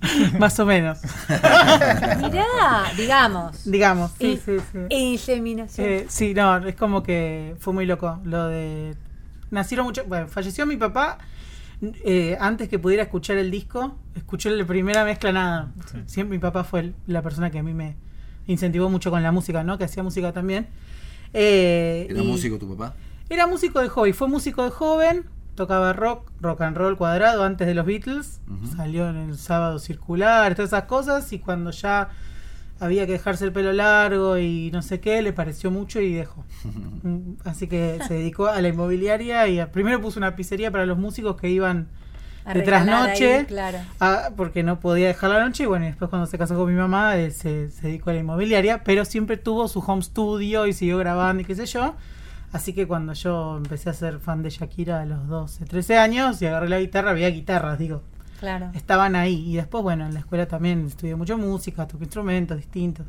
Más 0.38 0.58
o 0.60 0.66
menos. 0.66 0.98
Mirá, 1.28 2.84
digamos. 2.96 3.64
Digamos, 3.70 4.12
sí, 4.18 4.26
In- 4.32 4.40
sí, 4.40 4.56
sí. 4.72 4.78
Inseminación. 4.94 5.86
Eh, 5.88 6.06
sí, 6.08 6.34
no, 6.34 6.56
es 6.58 6.74
como 6.76 7.02
que 7.02 7.54
fue 7.58 7.72
muy 7.72 7.86
loco 7.86 8.18
lo 8.24 8.46
de... 8.48 8.94
Nacieron 9.50 9.86
muchos... 9.86 10.06
Bueno, 10.06 10.28
falleció 10.28 10.66
mi 10.66 10.76
papá 10.76 11.18
eh, 12.04 12.36
antes 12.40 12.68
que 12.68 12.78
pudiera 12.78 13.02
escuchar 13.02 13.38
el 13.38 13.50
disco. 13.50 13.96
Escuché 14.14 14.50
la 14.50 14.66
primera 14.66 15.04
mezcla, 15.04 15.32
nada. 15.32 15.72
Siempre 16.06 16.36
mi 16.36 16.40
papá 16.40 16.64
fue 16.64 16.80
el- 16.80 16.94
la 17.06 17.22
persona 17.22 17.50
que 17.50 17.58
a 17.58 17.62
mí 17.62 17.72
me 17.74 17.96
incentivó 18.46 18.88
mucho 18.90 19.10
con 19.10 19.22
la 19.22 19.32
música, 19.32 19.62
¿no? 19.64 19.78
Que 19.78 19.84
hacía 19.84 20.02
música 20.02 20.32
también. 20.32 20.68
Eh, 21.32 22.06
¿Era 22.10 22.22
y- 22.22 22.26
músico 22.26 22.58
tu 22.58 22.68
papá? 22.76 22.94
Era 23.30 23.46
músico 23.46 23.80
de 23.80 23.88
hobby. 23.88 24.12
Fue 24.12 24.28
músico 24.28 24.64
de 24.64 24.70
joven. 24.70 25.24
Tocaba 25.58 25.92
rock, 25.92 26.30
rock 26.40 26.60
and 26.62 26.76
roll 26.76 26.96
cuadrado 26.96 27.42
antes 27.44 27.66
de 27.66 27.74
los 27.74 27.84
Beatles. 27.84 28.40
Salió 28.76 29.08
en 29.10 29.16
el 29.16 29.36
sábado 29.36 29.78
circular, 29.80 30.54
todas 30.54 30.70
esas 30.70 30.84
cosas. 30.84 31.32
Y 31.32 31.40
cuando 31.40 31.72
ya 31.72 32.10
había 32.80 33.06
que 33.06 33.12
dejarse 33.12 33.44
el 33.44 33.52
pelo 33.52 33.72
largo 33.72 34.38
y 34.38 34.70
no 34.72 34.82
sé 34.82 35.00
qué, 35.00 35.20
le 35.20 35.32
pareció 35.32 35.70
mucho 35.70 36.00
y 36.00 36.12
dejó. 36.14 36.44
Mm, 37.02 37.34
Así 37.44 37.66
que 37.68 37.98
se 38.08 38.14
dedicó 38.14 38.46
a 38.48 38.60
la 38.60 38.68
inmobiliaria 38.68 39.46
y 39.48 39.60
a- 39.60 39.70
primero 39.70 40.00
puso 40.00 40.18
una 40.18 40.34
pizzería 40.34 40.70
para 40.72 40.84
los 40.86 40.98
músicos 40.98 41.36
que 41.40 41.48
iban 41.48 41.86
A 42.44 42.54
de 42.54 42.62
trasnoche, 42.62 43.34
ahí, 43.38 43.44
claro. 43.46 43.78
ah, 44.00 44.30
porque 44.36 44.62
no 44.64 44.80
podía 44.80 45.06
dejar 45.08 45.30
la 45.30 45.44
noche. 45.44 45.62
Y 45.64 45.66
bueno, 45.66 45.84
y 45.84 45.88
después 45.88 46.08
cuando 46.08 46.26
se 46.26 46.38
casó 46.38 46.56
con 46.56 46.68
mi 46.68 46.78
mamá, 46.78 47.16
eh, 47.16 47.30
se, 47.30 47.68
se 47.68 47.86
dedicó 47.88 48.10
a 48.10 48.14
la 48.14 48.20
inmobiliaria, 48.20 48.82
pero 48.84 49.04
siempre 49.04 49.36
tuvo 49.36 49.66
su 49.68 49.78
home 49.80 50.02
studio 50.02 50.66
y 50.66 50.72
siguió 50.72 50.98
grabando 50.98 51.42
y 51.42 51.44
qué 51.44 51.54
sé 51.54 51.66
yo. 51.66 51.94
Así 52.52 52.72
que 52.72 52.86
cuando 52.86 53.12
yo 53.12 53.56
empecé 53.58 53.90
a 53.90 53.92
ser 53.92 54.20
fan 54.20 54.42
de 54.42 54.50
Shakira 54.50 55.02
a 55.02 55.06
los 55.06 55.26
12, 55.28 55.66
13 55.66 55.98
años 55.98 56.40
y 56.40 56.46
agarré 56.46 56.68
la 56.68 56.80
guitarra, 56.80 57.10
había 57.10 57.28
guitarras, 57.28 57.78
digo, 57.78 58.02
Claro. 58.40 58.70
estaban 58.74 59.16
ahí. 59.16 59.44
Y 59.50 59.56
después, 59.56 59.82
bueno, 59.82 60.06
en 60.06 60.14
la 60.14 60.20
escuela 60.20 60.46
también 60.46 60.86
estudié 60.86 61.14
mucho 61.16 61.36
música, 61.36 61.86
toqué 61.86 62.04
instrumentos 62.04 62.56
distintos. 62.56 63.06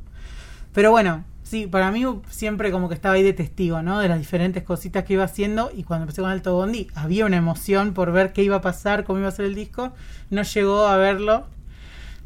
Pero 0.74 0.92
bueno, 0.92 1.24
sí, 1.44 1.68
para 1.68 1.90
mí 1.92 2.04
siempre 2.30 2.72
como 2.72 2.90
que 2.90 2.96
estaba 2.96 3.16
ahí 3.16 3.24
de 3.24 3.34
testigo, 3.34 3.82
¿no? 3.82 4.00
De 4.00 4.08
las 4.10 4.20
diferentes 4.20 4.64
cositas 4.64 5.04
que 5.04 5.14
iba 5.14 5.24
haciendo. 5.24 5.72
Y 5.74 5.84
cuando 5.84 6.04
empecé 6.04 6.22
con 6.22 6.30
Alto 6.32 6.54
Bondi, 6.56 6.88
había 6.94 7.26
una 7.26 7.38
emoción 7.38 7.94
por 7.94 8.12
ver 8.12 8.34
qué 8.34 8.44
iba 8.44 8.58
a 8.58 8.62
pasar, 8.62 9.04
cómo 9.04 9.20
iba 9.20 9.30
a 9.30 9.32
ser 9.32 9.46
el 9.46 9.56
disco. 9.56 9.94
No 10.30 10.44
llegó 10.44 10.86
a 10.86 10.98
verlo, 10.98 11.48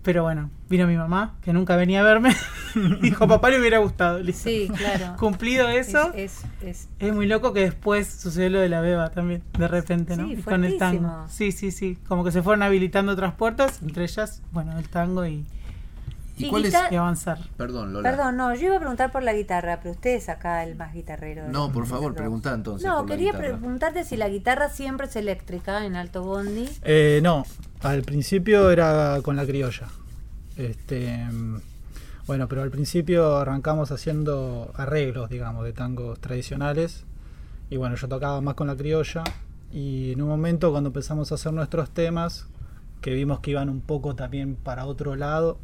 Pero 0.04 0.24
bueno, 0.24 0.50
vino 0.70 0.86
mi 0.86 0.98
mamá, 0.98 1.36
que 1.42 1.54
nunca 1.54 1.78
venía 1.78 2.02
a 2.02 2.04
verme. 2.04 2.36
Dijo, 3.02 3.26
papá 3.26 3.50
le 3.50 3.60
hubiera 3.60 3.78
gustado. 3.78 4.20
Listo. 4.20 4.50
Sí, 4.50 4.70
claro. 4.76 5.16
Cumplido 5.18 5.70
eso. 5.70 6.12
Es, 6.14 6.42
es, 6.62 6.90
Es 7.00 7.14
muy 7.14 7.26
loco 7.26 7.54
que 7.54 7.62
después 7.62 8.08
sucedió 8.08 8.50
lo 8.50 8.60
de 8.60 8.68
la 8.68 8.82
beba 8.82 9.12
también, 9.12 9.44
de 9.58 9.68
repente, 9.68 10.18
¿no? 10.18 10.28
Sí, 10.28 10.36
con 10.38 10.66
el 10.66 10.78
tango. 10.78 11.26
Sí, 11.30 11.54
sí, 11.54 11.72
sí. 11.72 11.98
Como 12.08 12.26
que 12.26 12.32
se 12.32 12.42
fueron 12.42 12.64
habilitando 12.64 13.14
otras 13.14 13.34
puertas, 13.34 13.82
entre 13.82 14.04
ellas, 14.04 14.42
bueno, 14.52 14.78
el 14.78 14.90
tango 14.90 15.26
y, 15.26 15.46
¿Y 16.38 16.46
Y 16.46 16.50
cuál 16.50 16.66
es? 16.66 16.74
y 16.92 16.96
avanzar. 16.96 17.38
Perdón, 17.58 17.94
Lola. 17.94 18.10
Perdón, 18.10 18.38
no, 18.38 18.56
yo 18.56 18.68
iba 18.68 18.76
a 18.78 18.80
preguntar 18.80 19.12
por 19.12 19.22
la 19.24 19.34
guitarra, 19.34 19.80
pero 19.82 19.92
usted 19.92 20.16
es 20.16 20.30
acá 20.30 20.64
el 20.64 20.76
más 20.76 20.94
guitarrero. 20.94 21.48
No, 21.50 21.72
por 21.72 21.86
favor, 21.86 22.14
dos. 22.14 22.18
preguntá 22.18 22.54
entonces. 22.54 22.88
No, 22.88 22.98
por 23.00 23.08
quería 23.08 23.34
preguntarte 23.34 24.04
si 24.04 24.18
la 24.18 24.30
guitarra 24.30 24.70
siempre 24.70 25.08
es 25.08 25.16
eléctrica 25.16 25.86
en 25.86 25.96
Alto 25.96 26.24
Bondi. 26.24 26.68
Eh, 26.84 27.20
no, 27.22 27.46
al 27.82 28.02
principio 28.02 28.72
era 28.72 29.20
con 29.22 29.36
la 29.36 29.46
criolla. 29.46 29.88
Este, 30.58 31.26
bueno, 32.26 32.48
pero 32.48 32.62
al 32.62 32.72
principio 32.72 33.38
arrancamos 33.38 33.92
haciendo 33.92 34.72
arreglos, 34.76 35.30
digamos, 35.30 35.66
de 35.66 35.74
tangos 35.74 36.20
tradicionales. 36.20 37.06
Y 37.70 37.78
bueno, 37.78 37.96
yo 37.96 38.08
tocaba 38.08 38.40
más 38.42 38.56
con 38.56 38.68
la 38.68 38.76
criolla. 38.76 39.24
Y 39.72 40.14
en 40.14 40.22
un 40.22 40.30
momento, 40.30 40.72
cuando 40.72 40.90
empezamos 40.90 41.32
a 41.32 41.36
hacer 41.36 41.52
nuestros 41.54 41.90
temas, 41.90 42.48
que 43.02 43.14
vimos 43.14 43.40
que 43.42 43.52
iban 43.52 43.70
un 43.70 43.82
poco 43.82 44.16
también 44.16 44.56
para 44.56 44.86
otro 44.86 45.16
lado. 45.16 45.58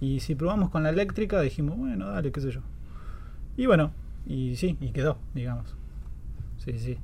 Y 0.00 0.20
si 0.20 0.34
probamos 0.34 0.70
con 0.70 0.82
la 0.82 0.90
eléctrica, 0.90 1.40
dijimos, 1.40 1.76
bueno, 1.76 2.08
dale, 2.08 2.30
qué 2.32 2.40
sé 2.40 2.50
yo. 2.52 2.60
Y 3.56 3.66
bueno, 3.66 3.90
y 4.26 4.56
sí, 4.56 4.76
y 4.80 4.90
quedó, 4.92 5.18
digamos. 5.34 5.74
Sí, 6.64 6.78
sí. 6.78 6.98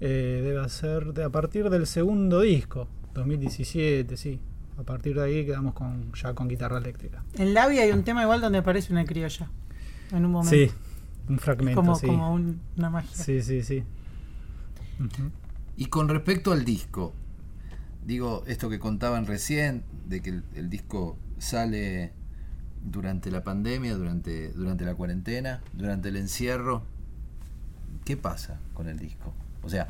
Eh, 0.00 0.40
debe 0.44 0.68
ser 0.68 1.12
de, 1.12 1.24
a 1.24 1.30
partir 1.30 1.68
del 1.70 1.86
segundo 1.86 2.40
disco, 2.40 2.88
2017, 3.14 4.16
sí. 4.16 4.40
A 4.78 4.84
partir 4.84 5.16
de 5.16 5.24
ahí 5.24 5.44
quedamos 5.44 5.74
con, 5.74 6.12
ya 6.14 6.34
con 6.34 6.46
guitarra 6.48 6.78
eléctrica. 6.78 7.24
En 7.34 7.52
Labia 7.52 7.82
hay 7.82 7.90
un 7.90 8.04
tema 8.04 8.22
igual 8.22 8.40
donde 8.40 8.58
aparece 8.58 8.92
una 8.92 9.04
criolla. 9.04 9.50
En 10.12 10.24
un 10.24 10.30
momento. 10.30 10.54
Sí, 10.56 10.70
un 11.28 11.34
Es 11.34 11.40
fragmento, 11.42 11.80
como, 11.80 11.94
sí. 11.96 12.06
como 12.06 12.32
un- 12.32 12.60
una 12.76 12.88
magia. 12.88 13.10
Sí, 13.12 13.42
sí, 13.42 13.62
sí. 13.62 13.82
Y 15.76 15.86
con 15.86 16.08
respecto 16.08 16.52
al 16.52 16.64
disco, 16.64 17.12
digo, 18.04 18.42
esto 18.46 18.68
que 18.68 18.78
contaban 18.78 19.26
recién, 19.26 19.84
de 20.08 20.20
que 20.22 20.30
el, 20.30 20.44
el 20.54 20.70
disco 20.70 21.16
sale 21.38 22.12
durante 22.84 23.30
la 23.30 23.42
pandemia, 23.44 23.94
durante, 23.96 24.52
durante 24.52 24.84
la 24.84 24.94
cuarentena, 24.94 25.60
durante 25.72 26.08
el 26.08 26.16
encierro, 26.16 26.82
¿qué 28.04 28.16
pasa 28.16 28.58
con 28.74 28.88
el 28.88 28.98
disco? 28.98 29.32
O 29.62 29.68
sea, 29.68 29.88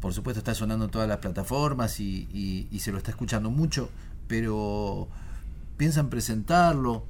por 0.00 0.12
supuesto 0.14 0.38
está 0.38 0.54
sonando 0.54 0.86
en 0.86 0.90
todas 0.90 1.08
las 1.08 1.18
plataformas 1.18 2.00
y, 2.00 2.28
y- 2.32 2.68
y 2.70 2.78
se 2.80 2.90
lo 2.92 2.98
está 2.98 3.10
escuchando 3.10 3.50
mucho, 3.50 3.90
pero 4.26 5.08
¿piensan 5.76 6.08
presentarlo? 6.08 7.04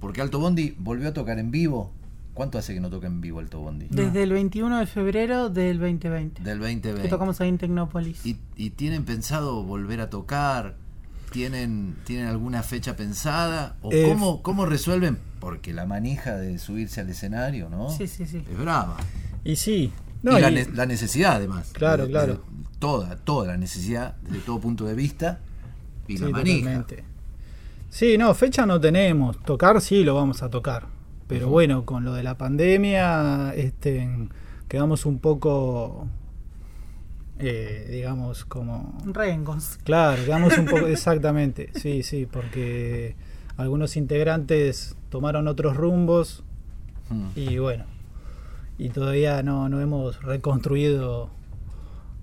Porque 0.00 0.20
Alto 0.22 0.38
Bondi 0.38 0.74
volvió 0.78 1.08
a 1.08 1.12
tocar 1.12 1.38
en 1.38 1.50
vivo. 1.50 1.92
¿Cuánto 2.34 2.58
hace 2.58 2.74
que 2.74 2.80
no 2.80 2.90
toca 2.90 3.06
en 3.06 3.20
vivo 3.20 3.38
Alto 3.38 3.60
Bondi? 3.60 3.86
Desde 3.90 4.24
el 4.24 4.32
21 4.32 4.78
de 4.80 4.86
febrero 4.86 5.50
del 5.50 5.78
2020. 5.78 6.42
Del 6.42 6.58
2020. 6.58 7.02
Que 7.02 7.08
tocamos 7.08 7.40
ahí 7.40 7.48
en 7.48 7.58
Tecnópolis. 7.58 8.26
¿Y, 8.26 8.38
y 8.56 8.70
tienen 8.70 9.04
pensado 9.04 9.62
volver 9.62 10.00
a 10.00 10.10
tocar? 10.10 10.74
¿Tienen, 11.34 11.96
¿tienen 12.04 12.28
alguna 12.28 12.62
fecha 12.62 12.94
pensada? 12.94 13.74
¿O 13.82 13.90
Eh, 13.92 14.06
cómo, 14.08 14.40
cómo 14.40 14.66
resuelven? 14.66 15.18
Porque 15.40 15.72
la 15.74 15.84
manija 15.84 16.36
de 16.36 16.58
subirse 16.60 17.00
al 17.00 17.10
escenario, 17.10 17.68
¿no? 17.68 17.90
Sí, 17.90 18.06
sí, 18.06 18.24
sí. 18.24 18.44
Es 18.48 18.56
brava. 18.56 18.96
Y 19.42 19.56
sí. 19.56 19.92
y 19.92 19.92
No, 20.22 20.38
la, 20.38 20.48
y- 20.52 20.64
la 20.72 20.86
necesidad, 20.86 21.34
además. 21.34 21.70
Claro, 21.72 22.04
De- 22.06 22.10
claro. 22.12 22.34
de- 22.34 22.40
toda, 22.78 23.16
toda 23.16 23.48
la 23.48 23.56
necesidad, 23.56 24.14
desde 24.22 24.38
todo 24.42 24.60
punto 24.60 24.84
de 24.84 24.94
vista. 24.94 25.40
Y 26.06 26.18
la 26.18 26.28
manija. 26.28 26.58
totalmente. 26.60 27.04
Sí, 27.90 28.16
no, 28.16 28.32
fecha 28.34 28.64
no 28.64 28.80
tenemos. 28.80 29.42
Tocar 29.42 29.80
sí 29.80 30.04
lo 30.04 30.14
vamos 30.14 30.40
a 30.44 30.50
tocar. 30.50 30.86
Pero 31.26 31.48
bueno, 31.48 31.84
con 31.84 32.04
lo 32.04 32.12
de 32.14 32.22
la 32.22 32.38
pandemia, 32.38 33.54
este, 33.56 34.08
quedamos 34.68 35.04
un 35.04 35.18
poco, 35.18 36.06
eh, 37.38 37.86
digamos, 37.90 38.44
como... 38.44 38.98
Rengos. 39.04 39.78
Claro, 39.84 40.24
quedamos 40.24 40.56
un 40.58 40.66
poco, 40.66 40.86
exactamente, 40.86 41.70
sí, 41.74 42.02
sí, 42.02 42.26
porque 42.26 43.16
algunos 43.56 43.96
integrantes 43.96 44.96
tomaron 45.10 45.48
otros 45.48 45.76
rumbos 45.76 46.44
Mm. 47.10 47.26
y 47.36 47.58
bueno, 47.58 47.84
y 48.78 48.88
todavía 48.88 49.42
no, 49.42 49.68
no 49.68 49.80
hemos 49.80 50.22
reconstruido 50.22 51.28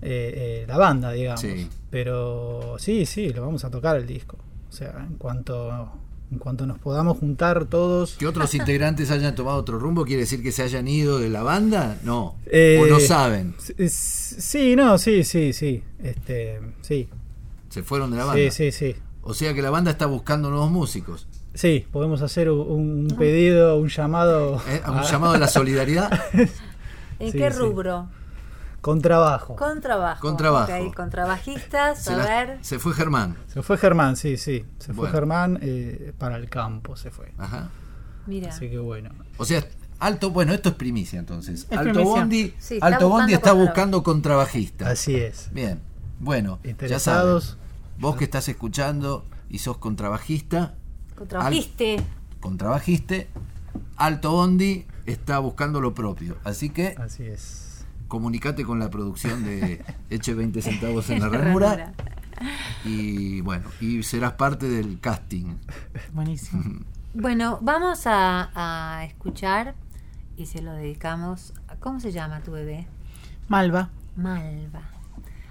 eh, 0.00 0.62
eh, 0.62 0.64
la 0.66 0.76
banda, 0.76 1.12
digamos. 1.12 1.40
Sí. 1.40 1.68
Pero 1.90 2.76
sí, 2.78 3.06
sí, 3.06 3.30
lo 3.30 3.42
vamos 3.42 3.64
a 3.64 3.70
tocar 3.70 3.96
el 3.96 4.06
disco. 4.06 4.38
O 4.68 4.72
sea, 4.72 5.04
en 5.08 5.16
cuanto, 5.16 5.92
en 6.32 6.38
cuanto 6.38 6.66
nos 6.66 6.78
podamos 6.78 7.18
juntar 7.18 7.66
todos. 7.66 8.14
Que 8.16 8.26
otros 8.26 8.54
integrantes 8.56 9.10
hayan 9.10 9.34
tomado 9.34 9.58
otro 9.58 9.78
rumbo, 9.78 10.04
¿quiere 10.04 10.22
decir 10.22 10.42
que 10.42 10.50
se 10.50 10.62
hayan 10.62 10.88
ido 10.88 11.18
de 11.18 11.28
la 11.28 11.42
banda? 11.42 11.98
No. 12.04 12.36
Eh, 12.46 12.80
o 12.82 12.86
no 12.86 12.98
saben. 12.98 13.54
s- 13.78 14.40
Sí, 14.40 14.74
no, 14.74 14.96
sí, 14.98 15.22
sí, 15.24 15.52
sí. 15.52 15.82
Este, 16.02 16.58
sí. 16.80 17.08
Se 17.68 17.82
fueron 17.82 18.10
de 18.10 18.16
la 18.16 18.24
banda. 18.24 18.50
Sí, 18.50 18.50
sí, 18.50 18.72
sí. 18.72 18.96
O 19.22 19.34
sea 19.34 19.54
que 19.54 19.62
la 19.62 19.70
banda 19.70 19.90
está 19.90 20.06
buscando 20.06 20.50
nuevos 20.50 20.70
músicos. 20.70 21.28
Sí, 21.54 21.86
podemos 21.92 22.22
hacer 22.22 22.50
un, 22.50 23.08
un 23.12 23.16
pedido, 23.18 23.76
un 23.78 23.88
llamado. 23.88 24.56
¿eh? 24.68 24.80
A 24.84 24.90
un 24.90 24.98
a- 24.98 25.02
llamado 25.04 25.34
a 25.34 25.38
la 25.38 25.48
solidaridad. 25.48 26.10
¿En 27.18 27.30
Sí, 27.30 27.38
qué 27.38 27.50
sí. 27.50 27.58
Con 28.82 29.00
trabajo. 29.00 29.56
Con 29.56 29.80
trabajo. 29.80 30.20
Con 30.20 30.36
trabajo. 30.36 30.72
Ok, 30.76 30.94
con 30.94 31.08
trabajistas, 31.08 32.02
Se, 32.02 32.12
a 32.12 32.16
la- 32.18 32.24
ver. 32.26 32.58
se 32.62 32.78
fue 32.78 32.92
Germán. 32.92 33.36
Se 33.46 33.62
fue 33.62 33.78
Germán, 33.78 34.16
sí, 34.16 34.36
sí. 34.36 34.66
Se 34.78 34.92
fue. 34.92 35.08
Germán 35.08 35.58
eh, 35.62 36.12
para 36.18 36.36
el 36.36 36.50
campo, 36.50 36.96
se 36.96 37.10
fue. 37.10 37.32
Ajá. 37.38 37.70
Mira. 38.26 38.50
Así 38.50 38.68
que 38.68 38.78
bueno. 38.78 39.10
O 39.38 39.44
sea, 39.44 39.64
Alto, 40.00 40.30
bueno, 40.30 40.52
esto 40.52 40.70
es 40.70 40.74
primicia 40.74 41.18
entonces. 41.20 41.66
Es 41.70 41.78
Alto 41.78 41.92
primicia. 41.94 42.20
Bondi, 42.20 42.54
Sí, 42.58 42.74
está 42.74 42.86
Alto 42.88 43.08
Bondi 43.08 43.32
buscando 43.34 43.36
está 43.36 43.52
buscando 43.52 44.02
contrabajistas. 44.02 44.88
Así 44.88 45.14
es. 45.16 45.48
Bien. 45.52 45.80
Bueno, 46.18 46.58
ya 46.88 46.98
saben. 46.98 47.40
Vos 47.98 48.16
que 48.16 48.24
estás 48.24 48.48
escuchando 48.48 49.24
y 49.48 49.58
sos 49.60 49.78
contrabajista, 49.78 50.74
Con 51.14 51.28
trabajiste. 51.28 52.02
contrabajiste, 52.40 53.28
Alto 53.96 54.32
Bondi 54.32 54.86
está 55.06 55.38
buscando 55.38 55.80
lo 55.80 55.94
propio. 55.94 56.36
Así 56.42 56.70
que 56.70 56.96
Así 56.98 57.24
es. 57.24 57.71
Comunicate 58.12 58.62
con 58.64 58.78
la 58.78 58.90
producción 58.90 59.42
de 59.42 59.82
Eche 60.10 60.34
20 60.34 60.60
centavos 60.60 61.08
en 61.08 61.20
la 61.20 61.30
ranura 61.30 61.94
y 62.84 63.40
bueno, 63.40 63.64
y 63.80 64.02
serás 64.02 64.32
parte 64.34 64.68
del 64.68 65.00
casting. 65.00 65.56
Buenísimo. 66.12 66.62
Bueno, 67.14 67.58
vamos 67.60 68.06
a, 68.06 68.50
a 68.54 69.04
escuchar 69.04 69.74
y 70.38 70.46
se 70.46 70.62
lo 70.62 70.72
dedicamos. 70.72 71.52
a- 71.68 71.76
¿Cómo 71.76 72.00
se 72.00 72.10
llama 72.10 72.40
tu 72.40 72.52
bebé? 72.52 72.86
Malva. 73.48 73.90
Malva. 74.16 74.80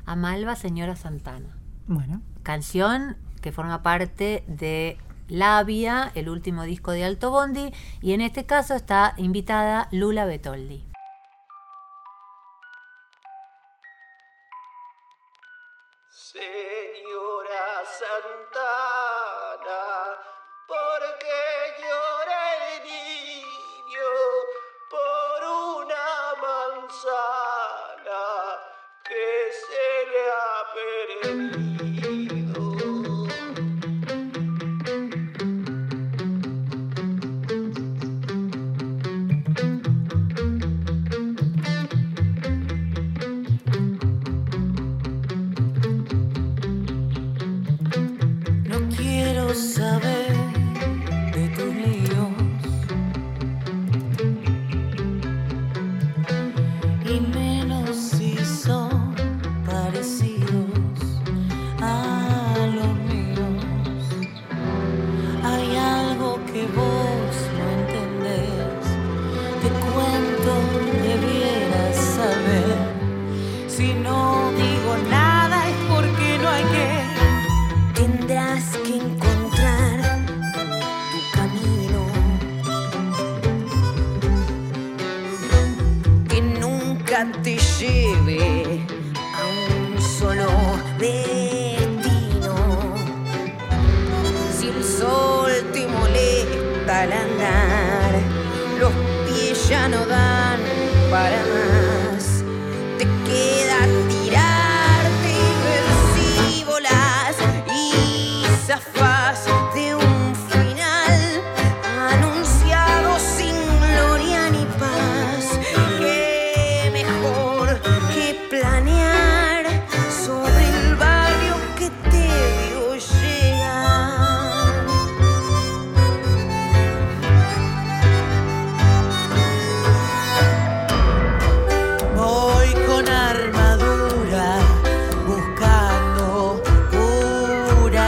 A 0.08 0.16
Malva, 0.16 0.56
señora 0.56 0.96
Santana. 0.96 1.56
Bueno. 1.88 2.22
Canción 2.42 3.16
que 3.42 3.52
forma 3.52 3.84
parte 3.84 4.44
de 4.48 4.98
Labia, 5.28 6.12
el 6.16 6.30
último 6.30 6.64
disco 6.64 6.92
de 6.94 7.04
Alto 7.06 7.30
Bondi, 7.30 7.72
y 8.02 8.14
en 8.14 8.22
este 8.22 8.46
caso 8.48 8.74
está 8.74 9.14
invitada 9.18 9.88
Lula 9.92 10.26
Betoldi. 10.26 10.84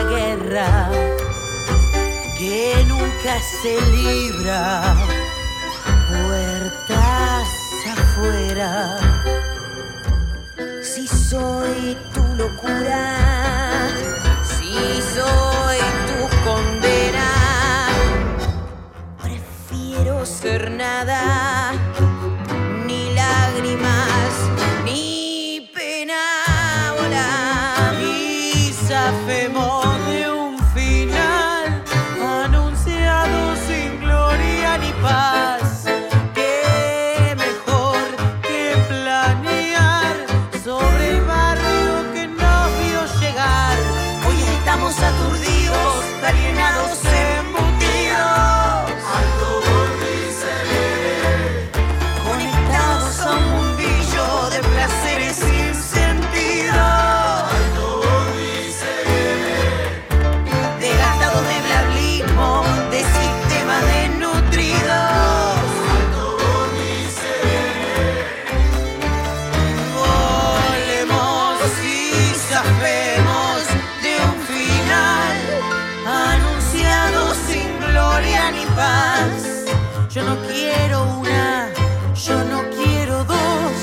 Guerra 0.01 0.89
que 2.37 2.83
nunca 2.87 3.39
se 3.61 3.79
libra. 3.91 4.95
Puertas 6.09 7.49
afuera. 7.95 8.97
Si 10.81 11.07
soy 11.07 11.95
tu 12.13 12.23
locura, 12.35 13.89
si 14.43 15.01
soy 15.15 15.79
tu 16.07 16.19
condena, 16.47 17.29
prefiero 19.21 20.25
ser 20.25 20.71
nada, 20.71 21.73
paz. 78.83 79.65
Yo 80.13 80.21
no 80.29 80.35
quiero 80.47 80.97
una, 81.19 81.71
yo 82.27 82.37
no 82.51 82.59
quiero 82.77 83.23
dos, 83.23 83.75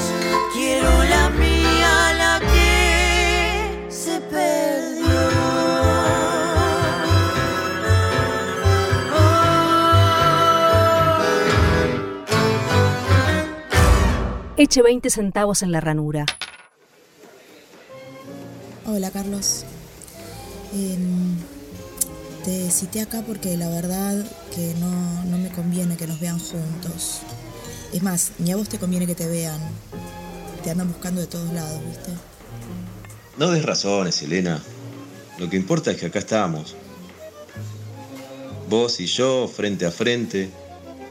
quiero 0.55 0.91
la 1.15 1.25
mía, 1.31 1.93
la 2.23 2.35
que 2.53 3.87
se 3.91 4.21
perdió. 4.21 5.21
Eche 14.57 14.83
20 14.83 15.11
centavos 15.11 15.63
en 15.63 15.73
la 15.73 15.81
ranura. 15.81 16.27
Hola 18.87 19.11
Carlos. 19.11 19.65
Em, 20.73 21.37
te 22.45 22.71
cité 22.71 23.01
acá 23.01 23.23
porque 23.27 23.57
la 23.57 23.69
verdad 23.69 24.25
que 24.55 24.75
no, 24.81 25.25
no 25.25 25.39
me 25.39 25.51
conviene 25.51 25.97
que 25.97 26.07
nos 26.07 26.21
vean 26.21 26.39
juntos. 26.39 27.21
Es 27.93 28.03
más, 28.03 28.33
ni 28.39 28.53
a 28.53 28.57
vos 28.57 28.69
te 28.69 28.79
conviene 28.79 29.07
que 29.07 29.15
te 29.15 29.27
vean. 29.27 29.61
Te 30.63 30.71
andan 30.71 30.89
buscando 30.89 31.21
de 31.21 31.27
todos 31.27 31.53
lados, 31.53 31.81
¿viste? 31.87 32.13
No 33.37 33.51
des 33.51 33.65
razones, 33.65 34.23
Elena. 34.23 34.63
Lo 35.39 35.49
que 35.49 35.57
importa 35.57 35.91
es 35.91 35.97
que 35.97 36.07
acá 36.07 36.19
estamos. 36.19 36.77
Vos 38.69 39.01
y 39.01 39.07
yo, 39.07 39.49
frente 39.49 39.87
a 39.87 39.91
frente, 39.91 40.51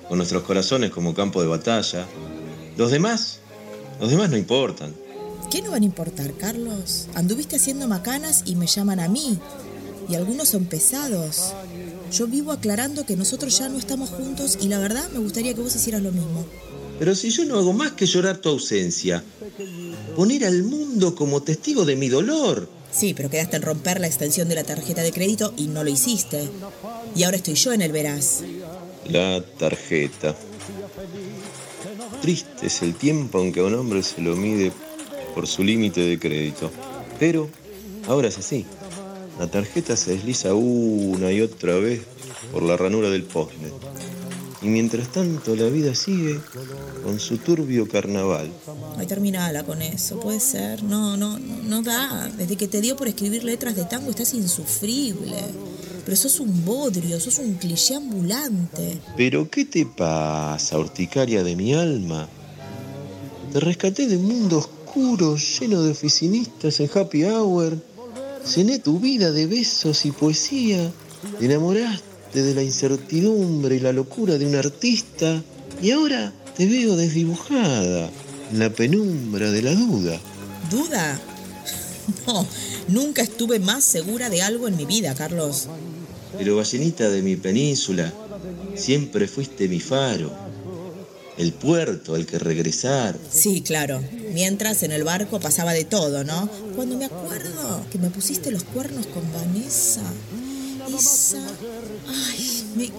con 0.08 0.18
nuestros 0.18 0.44
corazones 0.44 0.92
como 0.92 1.14
campo 1.14 1.42
de 1.42 1.48
batalla. 1.48 2.06
Los 2.78 2.92
demás, 2.92 3.40
los 4.00 4.10
demás 4.10 4.30
no 4.30 4.38
importan. 4.38 4.96
¿Qué 5.52 5.62
no 5.62 5.72
van 5.72 5.82
a 5.82 5.86
importar, 5.86 6.34
Carlos? 6.36 7.08
Anduviste 7.16 7.56
haciendo 7.56 7.88
macanas 7.88 8.44
y 8.46 8.56
me 8.56 8.68
llaman 8.68 9.00
a 9.00 9.08
mí. 9.08 9.40
Y 10.10 10.16
algunos 10.16 10.50
son 10.50 10.66
pesados. 10.66 11.54
Yo 12.12 12.28
vivo 12.28 12.52
aclarando 12.52 13.06
que 13.06 13.16
nosotros 13.16 13.58
ya 13.58 13.70
no 13.70 13.78
estamos 13.78 14.10
juntos 14.10 14.58
y 14.60 14.68
la 14.68 14.80
verdad 14.80 15.08
me 15.12 15.20
gustaría 15.20 15.54
que 15.54 15.62
vos 15.62 15.76
hicieras 15.76 16.02
lo 16.02 16.12
mismo. 16.12 16.46
Pero 16.98 17.16
si 17.16 17.30
yo 17.30 17.46
no 17.46 17.58
hago 17.58 17.72
más 17.72 17.92
que 17.94 18.06
llorar 18.06 18.40
tu 18.40 18.50
ausencia, 18.50 19.24
poner 20.16 20.44
al 20.44 20.64
mundo 20.64 21.16
como 21.16 21.42
testigo 21.42 21.86
de 21.86 21.96
mi 21.96 22.10
dolor. 22.10 22.68
Sí, 22.92 23.14
pero 23.14 23.30
quedaste 23.30 23.58
en 23.58 23.62
romper 23.62 24.00
la 24.00 24.08
extensión 24.08 24.50
de 24.50 24.56
la 24.56 24.64
tarjeta 24.64 25.04
de 25.04 25.12
crédito 25.12 25.54
y 25.56 25.68
no 25.68 25.84
lo 25.84 25.92
hiciste. 25.92 26.50
Y 27.16 27.24
ahora 27.24 27.38
estoy 27.38 27.54
yo 27.54 27.72
en 27.72 27.84
el 27.84 27.92
veraz. 27.92 28.42
La 29.08 29.42
tarjeta. 29.58 30.36
Triste 32.22 32.68
es 32.68 32.82
el 32.82 32.96
tiempo 32.96 33.38
aunque 33.38 33.60
a 33.60 33.64
un 33.64 33.76
hombre 33.76 34.04
se 34.04 34.22
lo 34.22 34.36
mide 34.36 34.74
por 35.34 35.48
su 35.48 35.64
límite 35.64 36.02
de 36.02 36.20
crédito. 36.20 36.72
Pero 37.20 37.50
ahora 38.08 38.28
es 38.28 38.38
así. 38.40 38.66
La 39.40 39.48
tarjeta 39.48 39.96
se 39.96 40.12
desliza 40.12 40.54
una 40.54 41.32
y 41.32 41.40
otra 41.40 41.78
vez 41.78 42.02
por 42.52 42.62
la 42.62 42.76
ranura 42.76 43.10
del 43.10 43.24
postnet. 43.24 43.72
Y 44.62 44.68
mientras 44.68 45.08
tanto 45.14 45.56
la 45.56 45.70
vida 45.70 45.96
sigue 45.96 46.38
con 47.06 47.18
su 47.22 47.38
turbio 47.38 47.88
carnaval. 47.88 48.52
Ay, 48.98 49.08
terminala 49.08 49.64
con 49.64 49.82
eso, 49.82 50.20
puede 50.20 50.42
ser. 50.42 50.84
No, 50.84 51.16
no, 51.16 51.40
no, 51.40 51.64
no 51.64 51.82
da. 51.82 52.30
Desde 52.38 52.58
que 52.58 52.68
te 52.68 52.82
dio 52.82 52.98
por 52.98 53.08
escribir 53.08 53.46
letras 53.46 53.78
de 53.78 53.86
tango 53.86 54.10
estás 54.10 54.34
insufrible. 54.34 55.38
Pero 56.04 56.18
sos 56.18 56.42
un 56.42 56.66
bodrio, 56.66 57.18
sos 57.22 57.40
un 57.40 57.54
cliché 57.54 57.96
ambulante. 57.96 59.00
Pero 59.16 59.50
¿qué 59.50 59.64
te 59.64 59.86
pasa, 59.86 60.78
horticaria 60.78 61.44
de 61.44 61.56
mi 61.56 61.74
alma? 61.74 62.28
Te 63.54 63.62
rescaté 63.62 64.08
de 64.08 64.18
un 64.18 64.28
mundo 64.28 64.58
oscuro 64.58 65.38
lleno 65.38 65.82
de 65.82 65.92
oficinistas 65.92 66.82
en 66.82 66.90
happy 66.94 67.24
hour. 67.24 67.78
Cené 68.46 68.80
tu 68.80 69.00
vida 69.00 69.32
de 69.32 69.46
besos 69.48 70.06
y 70.06 70.12
poesía. 70.12 70.92
Te 71.40 71.46
enamoraste 71.46 72.42
de 72.42 72.56
la 72.56 72.64
incertidumbre 72.64 73.76
y 73.76 73.80
la 73.80 73.92
locura 73.92 74.38
de 74.38 74.46
un 74.46 74.56
artista. 74.56 75.42
Y 75.82 75.92
ahora 75.92 76.34
te 76.56 76.66
veo 76.66 76.96
desdibujada 76.96 78.10
en 78.52 78.60
la 78.60 78.70
penumbra 78.70 79.52
de 79.52 79.62
la 79.62 79.74
duda. 79.74 80.20
¿Duda? 80.70 81.20
No, 82.26 82.46
nunca 82.88 83.22
estuve 83.22 83.60
más 83.60 83.84
segura 83.84 84.30
de 84.30 84.42
algo 84.42 84.68
en 84.68 84.76
mi 84.76 84.86
vida, 84.86 85.14
Carlos. 85.14 85.68
Pero 86.38 86.56
ballenita 86.56 87.10
de 87.10 87.22
mi 87.22 87.36
península, 87.36 88.12
siempre 88.76 89.28
fuiste 89.28 89.68
mi 89.68 89.80
faro. 89.80 90.49
El 91.40 91.54
puerto 91.54 92.16
al 92.16 92.26
que 92.26 92.38
regresar. 92.38 93.18
Sí, 93.32 93.62
claro. 93.62 94.04
Mientras 94.34 94.84
en 94.84 94.92
el 94.92 95.06
barco 95.06 95.40
pasaba 95.40 95.72
de 95.72 95.86
todo, 95.86 96.26
¿no? 96.26 96.50
Cuando 96.76 96.98
me 96.98 97.06
acuerdo 97.06 97.86
que 97.90 97.98
me 97.98 98.10
pusiste 98.10 98.52
los 98.52 98.66
cuernos 98.66 99.08
con 99.08 99.24
Vanessa. 99.32 100.02
Esa... 100.94 101.38
Ay, 102.10 102.64
me... 102.76 102.92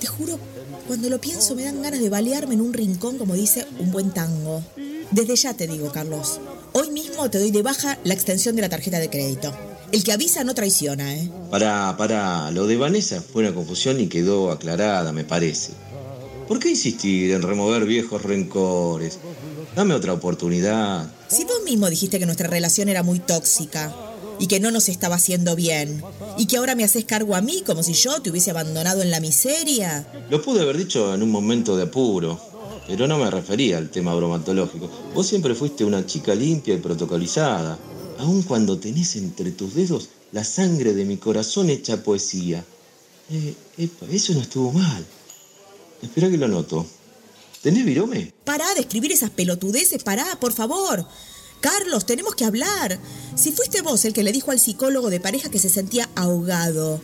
Te 0.00 0.08
juro, 0.08 0.40
cuando 0.88 1.08
lo 1.08 1.20
pienso 1.20 1.54
me 1.54 1.62
dan 1.62 1.80
ganas 1.82 2.00
de 2.00 2.10
balearme 2.10 2.54
en 2.54 2.62
un 2.62 2.72
rincón, 2.72 3.16
como 3.16 3.34
dice 3.34 3.64
un 3.78 3.92
buen 3.92 4.10
tango. 4.10 4.64
Desde 5.12 5.36
ya 5.36 5.54
te 5.54 5.68
digo, 5.68 5.92
Carlos. 5.92 6.40
Hoy 6.72 6.90
mismo 6.90 7.30
te 7.30 7.38
doy 7.38 7.52
de 7.52 7.62
baja 7.62 7.96
la 8.02 8.14
extensión 8.14 8.56
de 8.56 8.62
la 8.62 8.70
tarjeta 8.70 8.98
de 8.98 9.08
crédito. 9.08 9.56
El 9.92 10.02
que 10.02 10.10
avisa 10.10 10.42
no 10.42 10.54
traiciona, 10.54 11.14
¿eh? 11.14 11.30
Pará, 11.50 11.94
pará. 11.96 12.50
Lo 12.50 12.66
de 12.66 12.76
Vanessa 12.76 13.22
fue 13.22 13.42
una 13.42 13.54
confusión 13.54 14.00
y 14.00 14.08
quedó 14.08 14.50
aclarada, 14.50 15.12
me 15.12 15.22
parece. 15.22 15.74
¿Por 16.52 16.60
qué 16.60 16.68
insistir 16.68 17.30
en 17.30 17.40
remover 17.40 17.86
viejos 17.86 18.20
rencores? 18.20 19.18
Dame 19.74 19.94
otra 19.94 20.12
oportunidad. 20.12 21.10
Si 21.26 21.44
vos 21.44 21.62
mismo 21.64 21.88
dijiste 21.88 22.18
que 22.18 22.26
nuestra 22.26 22.46
relación 22.46 22.90
era 22.90 23.02
muy 23.02 23.20
tóxica. 23.20 23.90
y 24.38 24.48
que 24.48 24.60
no 24.60 24.70
nos 24.70 24.90
estaba 24.90 25.14
haciendo 25.14 25.56
bien. 25.56 26.02
Y 26.36 26.44
que 26.44 26.58
ahora 26.58 26.74
me 26.74 26.84
haces 26.84 27.06
cargo 27.06 27.36
a 27.36 27.40
mí 27.40 27.62
como 27.64 27.82
si 27.82 27.94
yo 27.94 28.20
te 28.20 28.28
hubiese 28.28 28.50
abandonado 28.50 29.00
en 29.00 29.10
la 29.10 29.20
miseria. 29.20 30.06
Lo 30.28 30.42
pude 30.42 30.60
haber 30.60 30.76
dicho 30.76 31.14
en 31.14 31.22
un 31.22 31.30
momento 31.30 31.74
de 31.74 31.84
apuro, 31.84 32.38
pero 32.86 33.06
no 33.06 33.16
me 33.16 33.30
refería 33.30 33.78
al 33.78 33.88
tema 33.88 34.14
bromatológico. 34.14 34.90
Vos 35.14 35.26
siempre 35.26 35.54
fuiste 35.54 35.86
una 35.86 36.04
chica 36.04 36.34
limpia 36.34 36.74
y 36.74 36.78
protocolizada, 36.80 37.78
aun 38.18 38.42
cuando 38.42 38.78
tenés 38.78 39.16
entre 39.16 39.52
tus 39.52 39.74
dedos 39.74 40.10
la 40.32 40.44
sangre 40.44 40.92
de 40.92 41.06
mi 41.06 41.16
corazón 41.16 41.70
hecha 41.70 42.02
poesía. 42.02 42.62
Eh, 43.30 43.54
epa, 43.78 44.04
eso 44.10 44.34
no 44.34 44.42
estuvo 44.42 44.70
mal. 44.72 45.02
Espera 46.02 46.28
que 46.28 46.36
lo 46.36 46.48
noto. 46.48 46.86
¿Tenés 47.62 47.84
virome? 47.84 48.32
Pará 48.44 48.74
de 48.74 48.80
escribir 48.80 49.12
esas 49.12 49.30
pelotudeces, 49.30 50.02
pará, 50.02 50.38
por 50.40 50.52
favor. 50.52 51.06
Carlos, 51.60 52.06
tenemos 52.06 52.34
que 52.34 52.44
hablar. 52.44 52.98
Si 53.36 53.52
fuiste 53.52 53.82
vos 53.82 54.04
el 54.04 54.12
que 54.12 54.24
le 54.24 54.32
dijo 54.32 54.50
al 54.50 54.58
psicólogo 54.58 55.10
de 55.10 55.20
pareja 55.20 55.48
que 55.48 55.60
se 55.60 55.68
sentía 55.68 56.08
ahogado, 56.16 57.00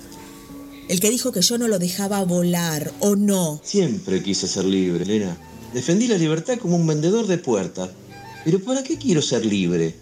el 0.88 0.98
que 0.98 1.11
dijo 1.11 1.30
que 1.30 1.42
yo 1.42 1.58
no 1.58 1.68
lo 1.68 1.78
dejaba 1.78 2.24
volar, 2.24 2.92
¿o 2.98 3.14
no? 3.14 3.61
Siempre 3.62 4.20
quise 4.20 4.48
ser 4.48 4.64
libre, 4.64 5.04
Elena. 5.04 5.38
Defendí 5.72 6.08
la 6.08 6.18
libertad 6.18 6.58
como 6.58 6.74
un 6.74 6.87
vendedor 6.87 7.28
de 7.28 7.38
puertas. 7.38 7.90
Pero 8.44 8.58
¿para 8.61 8.82
qué 8.82 8.96
quiero 8.96 9.22
ser 9.22 9.46
libre? 9.46 9.94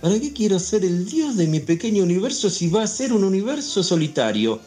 ¿Para 0.00 0.18
qué 0.18 0.32
quiero 0.32 0.58
ser 0.58 0.84
el 0.84 1.04
dios 1.04 1.36
de 1.36 1.46
mi 1.46 1.60
pequeño 1.60 2.02
universo 2.02 2.48
si 2.48 2.68
va 2.68 2.84
a 2.84 2.86
ser 2.86 3.12
un 3.12 3.24
universo 3.24 3.82
solitario? 3.82 4.60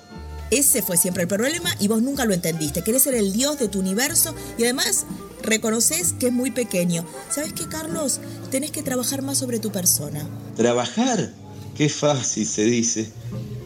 Ese 0.53 0.83
fue 0.83 0.97
siempre 0.97 1.23
el 1.23 1.27
problema 1.27 1.75
y 1.79 1.87
vos 1.87 2.03
nunca 2.03 2.25
lo 2.25 2.33
entendiste. 2.35 2.83
Querés 2.83 3.01
ser 3.01 3.15
el 3.15 3.33
dios 3.33 3.57
de 3.57 3.69
tu 3.69 3.79
universo 3.79 4.35
y 4.59 4.63
además 4.63 5.07
reconoces 5.41 6.13
que 6.13 6.27
es 6.27 6.31
muy 6.31 6.51
pequeño. 6.51 7.07
¿Sabes 7.31 7.53
qué, 7.53 7.67
Carlos? 7.67 8.19
Tenés 8.51 8.69
que 8.69 8.83
trabajar 8.83 9.23
más 9.23 9.39
sobre 9.39 9.57
tu 9.57 9.71
persona. 9.71 10.29
¿Trabajar? 10.55 11.33
Qué 11.75 11.89
fácil 11.89 12.45
se 12.45 12.65
dice. 12.65 13.09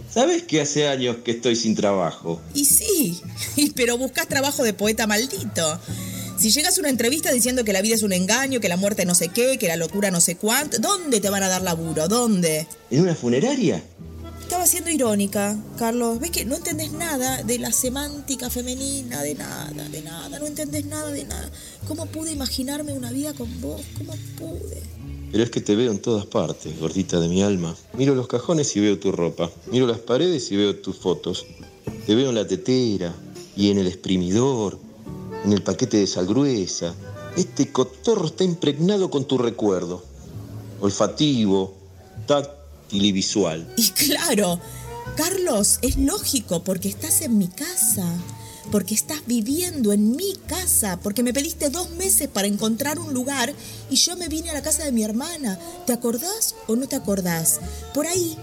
¿Sabes 0.10 0.44
que 0.44 0.62
hace 0.62 0.88
años 0.88 1.18
que 1.26 1.32
estoy 1.32 1.58
sin 1.58 1.76
trabajo? 1.76 2.42
Y 2.54 2.64
sí, 2.64 3.20
pero 3.76 3.98
buscas 3.98 4.30
trabajo 4.30 4.64
de 4.64 4.72
poeta 4.72 5.08
maldito. 5.08 5.82
Si 6.40 6.52
llegas 6.52 6.78
a 6.78 6.80
una 6.80 6.90
entrevista 6.90 7.34
diciendo 7.34 7.66
que 7.66 7.74
la 7.74 7.82
vida 7.82 7.96
es 7.96 8.04
un 8.04 8.14
engaño, 8.14 8.62
que 8.62 8.70
la 8.70 8.78
muerte 8.78 9.06
no 9.06 9.14
sé 9.14 9.28
qué, 9.28 9.58
que 9.58 9.68
la 9.68 9.76
locura 9.76 10.10
no 10.10 10.22
sé 10.22 10.38
cuánto, 10.38 10.78
¿dónde 10.78 11.20
te 11.20 11.30
van 11.30 11.44
a 11.44 11.50
dar 11.50 11.64
laburo? 11.64 12.08
¿Dónde? 12.08 12.66
¿En 12.90 13.02
una 13.02 13.16
funeraria? 13.16 13.84
Siendo 14.68 14.90
irónica, 14.90 15.58
Carlos. 15.78 16.20
¿Ves 16.20 16.32
que 16.32 16.44
no 16.44 16.58
entendés 16.58 16.92
nada 16.92 17.42
de 17.42 17.58
la 17.58 17.72
semántica 17.72 18.50
femenina? 18.50 19.22
De 19.22 19.34
nada, 19.34 19.88
de 19.88 20.02
nada. 20.02 20.40
No 20.40 20.46
entendés 20.46 20.86
nada 20.86 21.10
de 21.10 21.24
nada. 21.24 21.50
¿Cómo 21.88 22.06
pude 22.08 22.34
imaginarme 22.34 22.92
una 22.92 23.10
vida 23.14 23.34
con 23.34 23.62
vos? 23.62 23.82
¿Cómo 23.98 24.12
pude? 24.38 24.84
Pero 25.32 25.42
es 25.42 25.50
que 25.52 25.62
te 25.62 25.74
veo 25.78 25.90
en 25.90 26.00
todas 26.00 26.26
partes, 26.26 26.78
gordita 26.82 27.18
de 27.22 27.30
mi 27.30 27.42
alma. 27.42 27.78
Miro 27.98 28.14
los 28.14 28.28
cajones 28.28 28.76
y 28.76 28.82
veo 28.82 29.00
tu 29.00 29.14
ropa. 29.14 29.50
Miro 29.72 29.88
las 29.88 30.00
paredes 30.00 30.52
y 30.52 30.58
veo 30.58 30.76
tus 30.76 30.98
fotos. 30.98 31.46
Te 32.06 32.14
veo 32.14 32.28
en 32.28 32.36
la 32.36 32.46
tetera 32.46 33.16
y 33.56 33.72
en 33.72 33.78
el 33.78 33.88
exprimidor, 33.88 34.78
en 35.46 35.54
el 35.54 35.64
paquete 35.64 35.96
de 35.96 36.08
sal 36.08 36.28
gruesa. 36.28 36.94
Este 37.38 37.72
cotorro 37.72 38.26
está 38.26 38.44
impregnado 38.44 39.10
con 39.10 39.24
tu 39.24 39.38
recuerdo. 39.38 40.04
Olfativo, 40.82 41.74
táctil 42.26 42.57
y 42.92 43.12
visual. 43.12 43.72
Y 43.78 43.90
claro, 43.92 44.60
Carlos, 45.16 45.80
es 45.82 45.98
lógico 45.98 46.64
porque 46.64 46.90
estás 46.90 47.22
en 47.22 47.38
mi 47.38 47.48
casa, 47.48 48.06
porque 48.72 48.94
estás 48.94 49.22
viviendo 49.26 49.94
en 49.94 50.16
mi 50.16 50.36
casa, 50.48 51.00
porque 51.02 51.24
me 51.24 51.34
pediste 51.34 51.70
dos 51.70 51.92
meses 51.92 52.28
para 52.28 52.48
encontrar 52.48 53.00
un 53.00 53.14
lugar 53.14 53.54
y 53.90 53.96
yo 53.96 54.16
me 54.16 54.28
vine 54.28 54.50
a 54.50 54.54
la 54.54 54.62
casa 54.62 54.84
de 54.84 54.92
mi 54.92 55.04
hermana. 55.04 55.60
¿Te 55.86 55.94
acordás 55.94 56.56
o 56.68 56.76
no 56.76 56.88
te 56.88 56.96
acordás? 56.96 57.60
Por 57.94 58.06
ahí, 58.06 58.38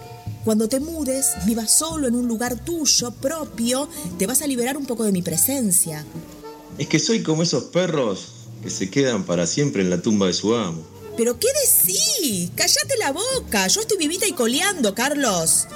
cuando 0.44 0.68
te 0.68 0.80
mudes, 0.80 1.32
vivas 1.46 1.70
solo 1.70 2.08
en 2.08 2.14
un 2.14 2.26
lugar 2.26 2.64
tuyo, 2.64 3.12
propio, 3.12 3.88
te 4.18 4.26
vas 4.26 4.42
a 4.42 4.46
liberar 4.46 4.76
un 4.76 4.86
poco 4.86 5.04
de 5.04 5.12
mi 5.12 5.22
presencia. 5.22 6.04
Es 6.76 6.88
que 6.88 6.98
soy 6.98 7.22
como 7.22 7.42
esos 7.42 7.64
perros 7.64 8.28
que 8.62 8.70
se 8.70 8.90
quedan 8.90 9.24
para 9.24 9.46
siempre 9.46 9.82
en 9.82 9.90
la 9.90 10.02
tumba 10.02 10.26
de 10.26 10.32
su 10.32 10.54
amo. 10.54 10.93
¿Pero 11.16 11.38
qué 11.38 11.48
decís? 11.64 12.50
Cállate 12.56 12.96
la 12.98 13.12
boca. 13.12 13.66
Yo 13.68 13.80
estoy 13.80 13.98
vivita 13.98 14.26
y 14.26 14.32
coleando, 14.32 14.94
Carlos. 14.94 15.66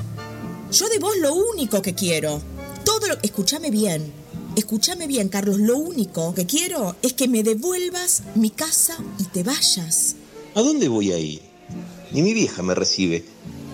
Yo 0.72 0.88
de 0.88 0.98
vos 0.98 1.16
lo 1.18 1.34
único 1.34 1.80
que 1.80 1.94
quiero. 1.94 2.42
Todo 2.84 3.06
lo... 3.06 3.18
Escúchame 3.22 3.70
bien. 3.70 4.12
Escúchame 4.56 5.06
bien, 5.06 5.28
Carlos. 5.28 5.58
Lo 5.58 5.76
único 5.78 6.34
que 6.34 6.46
quiero 6.46 6.96
es 7.02 7.12
que 7.12 7.28
me 7.28 7.44
devuelvas 7.44 8.22
mi 8.34 8.50
casa 8.50 8.96
y 9.18 9.24
te 9.24 9.44
vayas. 9.44 10.16
¿A 10.54 10.62
dónde 10.62 10.88
voy 10.88 11.12
a 11.12 11.18
ir? 11.18 11.40
Ni 12.10 12.22
mi 12.22 12.34
vieja 12.34 12.62
me 12.62 12.74
recibe. 12.74 13.24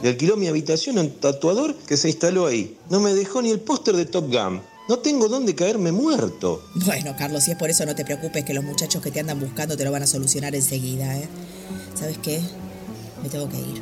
Le 0.03 0.11
alquiló 0.11 0.37
mi 0.37 0.48
habitación 0.48 0.98
a 0.98 1.00
un 1.00 1.18
tatuador 1.18 1.74
que 1.74 1.96
se 1.96 2.09
instaló 2.09 2.46
ahí. 2.46 2.77
No 2.90 3.00
me 3.00 3.14
dejó 3.14 3.40
ni 3.40 3.50
el 3.50 3.61
póster 3.61 3.96
de 3.96 4.05
Top 4.05 4.31
Gun. 4.31 4.61
No 4.87 4.98
tengo 4.98 5.29
dónde 5.29 5.55
caerme 5.55 5.92
muerto. 5.92 6.62
Bueno, 6.74 7.14
Carlos, 7.16 7.44
si 7.44 7.53
es 7.53 7.57
por 7.57 7.70
eso 7.70 7.87
no 7.87 7.94
te 7.94 8.05
preocupes 8.05 8.44
que 8.44 8.53
los 8.53 8.62
muchachos 8.62 9.03
que 9.03 9.11
te 9.11 9.20
andan 9.20 9.40
buscando 9.40 9.79
te 9.79 9.85
lo 9.85 9.90
van 9.90 10.03
a 10.03 10.07
solucionar 10.07 10.55
enseguida, 10.55 11.16
¿eh? 11.16 11.27
¿Sabes 11.95 12.19
qué? 12.19 12.43
Me 13.23 13.29
tengo 13.29 13.49
que 13.49 13.59
ir. 13.59 13.81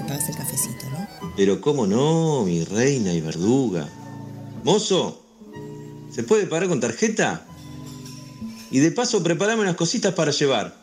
Me 0.00 0.08
pagas 0.08 0.28
el 0.28 0.36
cafecito, 0.36 0.88
¿no? 0.90 1.30
Pero 1.36 1.60
cómo 1.60 1.86
no, 1.86 2.44
mi 2.44 2.64
reina 2.64 3.12
y 3.12 3.20
verduga. 3.20 3.88
Mozo, 4.64 5.20
¿se 6.10 6.22
puede 6.22 6.46
pagar 6.46 6.68
con 6.68 6.80
tarjeta? 6.80 7.44
Y 8.70 8.78
de 8.78 8.92
paso, 8.92 9.22
prepárame 9.22 9.62
unas 9.62 9.76
cositas 9.76 10.14
para 10.14 10.30
llevar. 10.30 10.79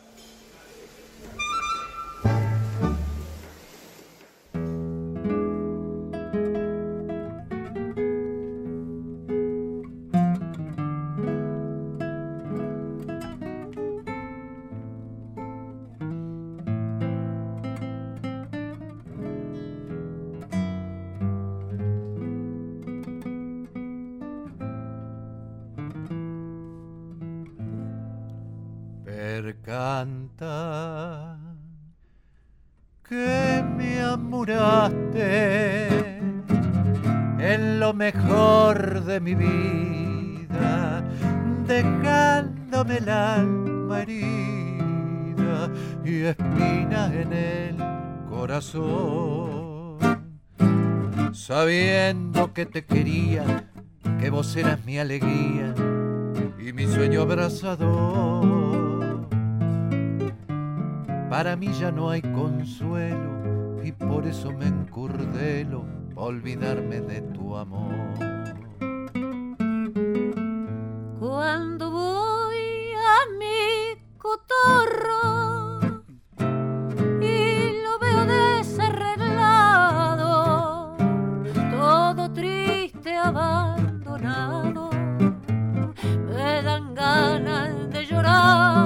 De 38.88 39.20
mi 39.20 39.34
vida, 39.34 41.02
dejándome 41.66 42.96
el 42.96 43.08
alma 43.08 44.00
herida 44.00 45.70
y 46.04 46.22
espinas 46.22 47.12
en 47.12 47.32
el 47.32 47.76
corazón, 48.30 49.98
sabiendo 51.32 52.54
que 52.54 52.64
te 52.64 52.84
quería, 52.86 53.68
que 54.18 54.30
vos 54.30 54.56
eras 54.56 54.82
mi 54.86 54.98
alegría 54.98 55.74
y 56.58 56.72
mi 56.72 56.86
sueño 56.86 57.22
abrazador 57.22 58.48
para 61.28 61.56
mí 61.56 61.68
ya 61.78 61.92
no 61.92 62.10
hay 62.10 62.22
consuelo 62.22 63.80
y 63.84 63.92
por 63.92 64.26
eso 64.26 64.50
me 64.50 64.66
encurdelo 64.66 65.84
olvidarme 66.16 67.00
de 67.00 67.20
tu 67.20 67.56
amor. 67.56 68.37
Y 77.20 77.82
lo 77.82 77.98
veo 77.98 78.24
desarreglado, 78.26 80.96
todo 81.70 82.32
triste, 82.32 83.16
abandonado, 83.16 84.90
me 86.26 86.62
dan 86.62 86.94
ganas 86.94 87.90
de 87.90 88.06
llorar. 88.06 88.78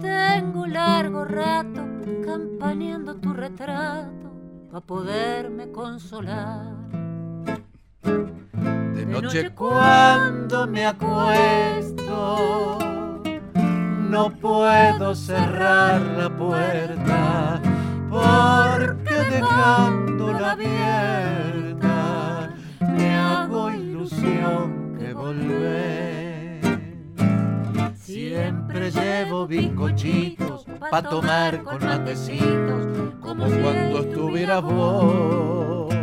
Tengo 0.00 0.62
un 0.62 0.72
largo 0.72 1.24
rato 1.24 1.84
campaneando 2.24 3.16
tu 3.16 3.32
retrato 3.32 4.30
para 4.70 4.80
poderme 4.80 5.72
consolar. 5.72 6.76
De 8.94 9.04
noche 9.06 9.50
cuando 9.54 10.68
me 10.68 10.86
acuesto, 10.86 12.78
no 14.08 14.30
puedo 14.30 15.14
cerrar 15.14 16.00
la 16.00 16.30
puerta 16.30 17.60
porque 18.08 19.14
dejándola 19.30 20.52
abierta 20.52 22.54
me 22.80 23.14
hago 23.14 23.70
ilusión 23.70 24.96
que 24.98 25.12
volver. 25.12 26.60
Siempre 27.96 28.90
llevo 28.90 29.46
bizcochitos 29.46 30.64
pa' 30.90 31.02
tomar 31.02 31.62
con 31.62 31.84
matecitos, 31.84 32.86
como 33.20 33.44
cuando 33.44 34.00
estuvieras 34.00 34.62
vos. 34.62 35.94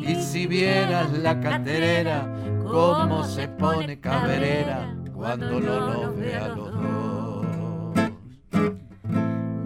Y 0.00 0.14
si 0.14 0.46
vieras 0.46 1.12
la 1.12 1.38
caterera, 1.40 2.26
cómo 2.64 3.24
se 3.24 3.48
pone 3.48 4.00
caberera 4.00 4.97
cuando 5.18 5.60
no 5.60 5.60
nos 5.60 6.16
ve 6.16 6.36
a 6.36 6.48
los 6.48 6.72
dos. 6.72 7.46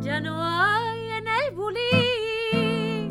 Ya 0.00 0.18
no 0.18 0.42
hay 0.42 1.10
en 1.10 1.28
el 1.28 1.54
bulín 1.54 3.10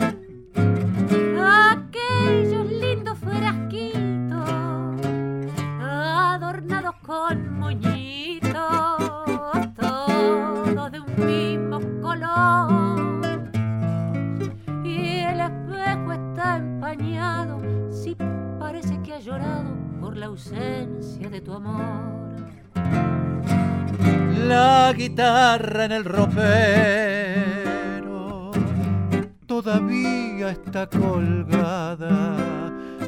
aquellos 1.40 2.66
lindos 2.68 3.20
frasquitos 3.20 4.50
adornados 5.80 6.96
con 7.06 7.60
moñitos, 7.60 8.52
todos 9.80 10.92
de 10.92 11.00
un 11.00 11.26
mismo 11.26 11.80
color. 12.02 13.52
Y 14.84 15.20
el 15.20 15.42
espejo 15.42 16.14
está 16.14 16.58
empañado, 16.58 17.62
sí 17.92 18.18
parece 18.60 19.00
que 19.04 19.14
ha 19.14 19.20
llorado 19.20 19.76
por 20.02 20.18
la 20.18 20.26
ausencia 20.26 21.30
de 21.30 21.40
tu 21.40 21.54
amor. 21.54 22.31
La 24.48 24.94
guitarra 24.94 25.86
en 25.86 25.92
el 25.92 26.04
ropero 26.06 27.42
todavía 29.46 30.50
está 30.50 30.88
colgada. 30.88 32.36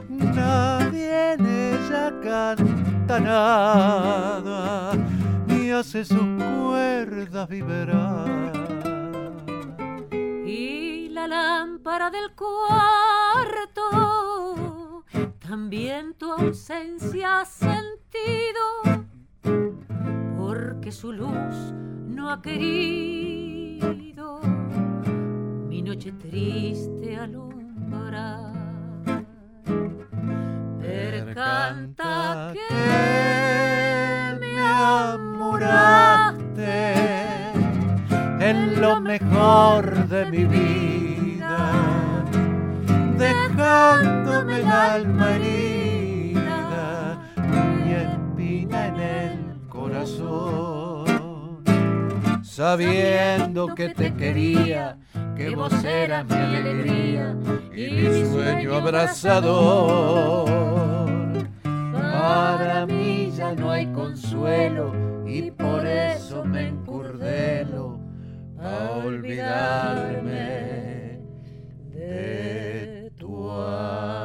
Nadie 0.09 1.33
en 1.33 1.45
ella 1.45 2.13
canta 2.21 3.19
nada, 3.19 4.93
ni 5.47 5.71
hace 5.71 6.05
sus 6.05 6.19
cuerdas 6.19 7.49
vibrar. 7.49 8.53
Y 10.45 11.09
la 11.09 11.27
lámpara 11.27 12.09
del 12.11 12.31
cuarto, 12.35 13.83
también 15.39 16.13
tu 16.13 16.31
ausencia 16.31 17.41
ha 17.41 17.45
sentido, 17.45 19.02
su 20.93 21.11
luz 21.11 21.73
no 22.07 22.29
ha 22.29 22.39
querido 22.41 24.39
mi 25.67 25.81
noche 25.81 26.11
triste 26.11 27.17
alumbrar. 27.17 28.53
Percanta 30.79 32.53
que 32.53 34.37
me 34.39 34.59
amuraste 34.61 35.73
en 38.39 38.79
lo 38.79 39.01
mejor 39.01 40.07
de 40.07 40.25
mi 40.27 40.45
vida, 40.45 41.71
dejándome 43.17 44.59
el 44.59 44.67
alma 44.67 45.35
herida 45.35 47.17
y 47.87 47.91
espina 47.93 48.87
en 48.87 48.99
el 48.99 49.39
corazón, 49.67 50.72
sabiendo 52.55 53.73
que 53.73 53.89
te 53.89 54.13
quería, 54.13 54.97
que 55.35 55.49
vos 55.55 55.73
eras 55.83 56.23
mi 56.27 56.35
alegría 56.35 57.35
y 57.75 57.89
mi 57.89 58.25
sueño 58.25 58.75
abrazador. 58.75 60.45
Para 61.91 62.85
mí 62.85 63.33
ya 63.35 63.55
no 63.55 63.71
hay 63.71 63.87
consuelo 63.87 64.93
y 65.25 65.49
por 65.49 65.87
eso 65.87 66.45
me 66.45 66.67
encurdelo 66.67 67.97
a 68.59 68.99
olvidarme 69.03 70.43
de 71.89 73.11
tu 73.17 73.49
amor. 73.49 74.22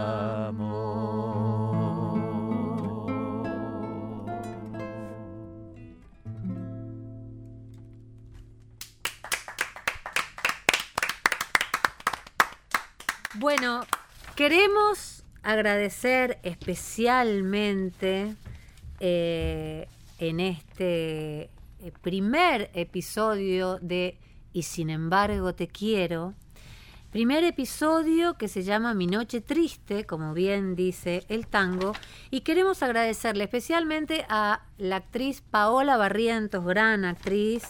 Queremos 14.39 15.25
agradecer 15.43 16.39
especialmente 16.45 18.37
eh, 19.01 19.89
en 20.21 20.39
este 20.39 21.51
eh, 21.81 21.93
primer 22.03 22.71
episodio 22.73 23.81
de 23.81 24.17
Y 24.53 24.63
sin 24.63 24.91
embargo 24.91 25.57
te 25.57 25.67
quiero, 25.67 26.35
primer 27.11 27.43
episodio 27.43 28.35
que 28.35 28.47
se 28.47 28.63
llama 28.63 28.95
Mi 28.95 29.09
Noche 29.09 29.41
Triste, 29.41 30.07
como 30.07 30.35
bien 30.35 30.77
dice 30.77 31.25
el 31.29 31.49
tango, 31.49 31.93
y 32.31 32.43
queremos 32.43 32.85
agradecerle 32.85 33.43
especialmente 33.43 34.25
a 34.29 34.63
la 34.79 34.97
actriz 34.99 35.41
Paola 35.41 35.97
Barrientos, 35.97 36.65
gran 36.65 37.05
actriz, 37.05 37.65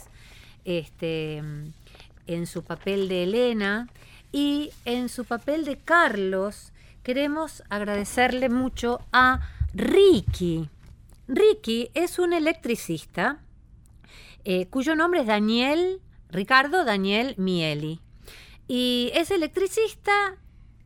este, 0.67 1.39
en 2.27 2.47
su 2.47 2.63
papel 2.63 3.09
de 3.09 3.23
Elena, 3.23 3.89
y 4.33 4.71
en 4.85 5.09
su 5.09 5.25
papel 5.25 5.65
de 5.65 5.77
Carlos, 5.79 6.73
queremos 7.03 7.63
agradecerle 7.69 8.49
mucho 8.49 9.01
a 9.13 9.41
Ricky. 9.75 10.69
Ricky 11.27 11.91
es 11.95 12.19
un 12.19 12.33
electricista 12.33 13.41
eh, 14.51 14.67
cuyo 14.69 14.95
nombre 14.95 15.21
es 15.21 15.27
Daniel, 15.27 16.01
Ricardo 16.31 16.85
Daniel 16.85 17.35
Mieli. 17.37 18.01
Y 18.67 19.11
es 19.15 19.31
electricista 19.31 20.37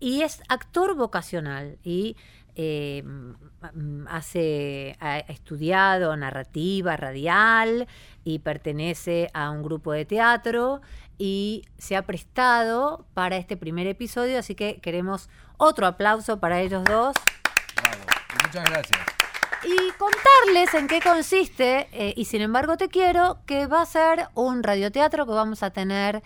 y 0.00 0.22
es 0.22 0.42
actor 0.48 0.96
vocacional. 0.96 1.78
Y 1.84 2.16
eh, 2.54 3.02
mm, 3.04 4.06
hace, 4.08 4.96
ha 5.00 5.18
estudiado 5.18 6.16
narrativa 6.16 6.96
radial 6.96 7.86
y 8.24 8.40
pertenece 8.40 9.30
a 9.34 9.50
un 9.50 9.62
grupo 9.62 9.92
de 9.92 10.04
teatro 10.04 10.80
y 11.18 11.64
se 11.78 11.96
ha 11.96 12.02
prestado 12.02 13.06
para 13.14 13.36
este 13.36 13.56
primer 13.56 13.86
episodio, 13.86 14.38
así 14.38 14.54
que 14.54 14.80
queremos 14.80 15.28
otro 15.56 15.86
aplauso 15.86 16.40
para 16.40 16.60
ellos 16.60 16.84
dos. 16.84 17.16
Bravo. 17.76 17.98
Muchas 18.44 18.70
gracias. 18.70 19.00
Y 19.64 19.92
contarles 19.92 20.74
en 20.74 20.88
qué 20.88 21.00
consiste, 21.00 21.88
eh, 21.92 22.14
y 22.16 22.24
sin 22.24 22.42
embargo 22.42 22.76
te 22.76 22.88
quiero, 22.88 23.38
que 23.46 23.66
va 23.66 23.82
a 23.82 23.86
ser 23.86 24.28
un 24.34 24.64
radioteatro 24.64 25.24
que 25.24 25.32
vamos 25.32 25.62
a 25.62 25.70
tener 25.70 26.22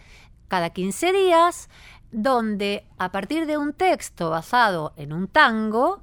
cada 0.49 0.71
15 0.71 1.12
días, 1.12 1.69
donde 2.12 2.85
a 2.99 3.11
partir 3.12 3.47
de 3.47 3.59
un 3.59 3.73
texto 3.73 4.31
basado 4.31 4.92
en 4.97 5.12
un 5.12 5.29
tango, 5.29 6.03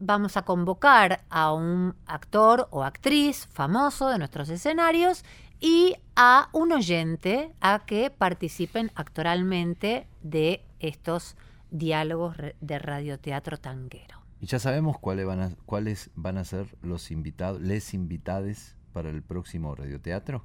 vamos 0.00 0.36
a 0.36 0.42
convocar 0.42 1.24
a 1.30 1.52
un 1.52 1.94
actor 2.06 2.68
o 2.70 2.84
actriz 2.84 3.48
famoso 3.52 4.08
de 4.08 4.18
nuestros 4.18 4.48
escenarios 4.48 5.24
y 5.60 5.96
a 6.16 6.48
un 6.52 6.72
oyente 6.72 7.52
a 7.60 7.84
que 7.86 8.10
participen 8.10 8.90
actoralmente 8.94 10.06
de 10.22 10.62
estos 10.80 11.36
diálogos 11.70 12.36
de 12.60 12.78
radioteatro 12.78 13.58
tanguero. 13.58 14.20
Y 14.40 14.46
ya 14.46 14.58
sabemos 14.58 14.98
cuáles 14.98 15.26
van 15.26 15.40
a, 15.40 15.50
cuáles 15.64 16.10
van 16.14 16.38
a 16.38 16.44
ser 16.44 16.66
los 16.82 17.10
invitados, 17.10 17.62
les 17.62 17.94
invitades 17.94 18.76
para 18.92 19.08
el 19.08 19.22
próximo 19.22 19.74
radioteatro. 19.74 20.44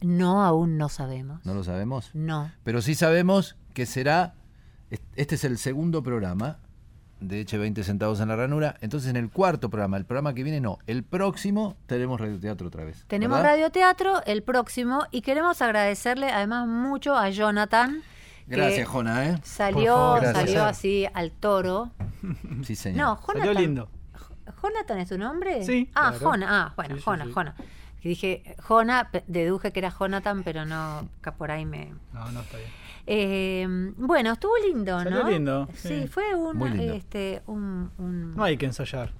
No, 0.00 0.42
aún 0.42 0.78
no 0.78 0.88
sabemos. 0.88 1.44
¿No 1.44 1.54
lo 1.54 1.64
sabemos? 1.64 2.10
No. 2.14 2.50
Pero 2.64 2.80
sí 2.80 2.94
sabemos 2.94 3.56
que 3.74 3.86
será, 3.86 4.34
este 5.16 5.34
es 5.34 5.44
el 5.44 5.58
segundo 5.58 6.02
programa 6.02 6.58
de 7.20 7.40
Eche 7.40 7.58
20 7.58 7.84
centavos 7.84 8.20
en 8.20 8.28
la 8.28 8.36
ranura, 8.36 8.76
entonces 8.80 9.10
en 9.10 9.16
el 9.16 9.30
cuarto 9.30 9.68
programa, 9.68 9.98
el 9.98 10.06
programa 10.06 10.32
que 10.34 10.42
viene 10.42 10.60
no, 10.60 10.78
el 10.86 11.02
próximo 11.04 11.76
tenemos 11.86 12.18
radioteatro 12.20 12.68
otra 12.68 12.84
vez. 12.84 13.04
Tenemos 13.08 13.38
¿verdad? 13.38 13.52
radioteatro 13.52 14.24
el 14.24 14.42
próximo 14.42 15.04
y 15.10 15.20
queremos 15.20 15.60
agradecerle 15.60 16.30
además 16.30 16.66
mucho 16.66 17.14
a 17.14 17.28
Jonathan. 17.30 18.02
que 18.48 18.56
Gracias, 18.56 18.88
Jona, 18.88 19.28
¿eh? 19.28 19.38
Salió, 19.42 20.18
salió 20.32 20.64
así 20.64 21.06
al 21.12 21.30
toro. 21.32 21.90
Sí, 22.64 22.74
señor. 22.76 22.98
No, 22.98 23.20
Jonathan. 23.20 23.36
Salió 23.46 23.60
lindo. 23.60 23.88
¿Jonathan 24.62 24.98
es 24.98 25.08
tu 25.08 25.16
nombre? 25.18 25.64
Sí, 25.64 25.88
Ah, 25.94 26.10
claro. 26.10 26.30
Jona. 26.30 26.46
Ah, 26.50 26.72
bueno, 26.76 26.94
Sí, 26.96 27.00
sí, 27.00 27.04
Jona, 27.04 27.24
sí. 27.24 27.32
Jona. 27.32 27.54
Que 28.02 28.08
dije 28.08 28.56
Jona, 28.62 29.10
deduje 29.26 29.72
que 29.72 29.78
era 29.80 29.90
Jonathan, 29.90 30.42
pero 30.42 30.64
no, 30.66 31.08
por 31.38 31.50
ahí 31.50 31.64
me... 31.66 31.92
No, 32.12 32.30
no 32.32 32.40
está 32.40 32.56
bien. 32.56 32.70
Eh, 33.06 33.66
bueno, 33.96 34.32
estuvo 34.32 34.52
lindo, 34.58 34.98
Salió 35.02 35.22
¿no? 35.24 35.30
lindo, 35.30 35.68
Sí, 35.74 36.02
sí. 36.02 36.06
fue 36.08 36.34
un, 36.34 36.56
Muy 36.56 36.70
lindo. 36.70 36.94
este, 36.94 37.42
un, 37.46 37.90
un- 37.98 38.34
No 38.36 38.44
hay 38.44 38.56
que 38.56 38.66
ensayar. 38.66 39.12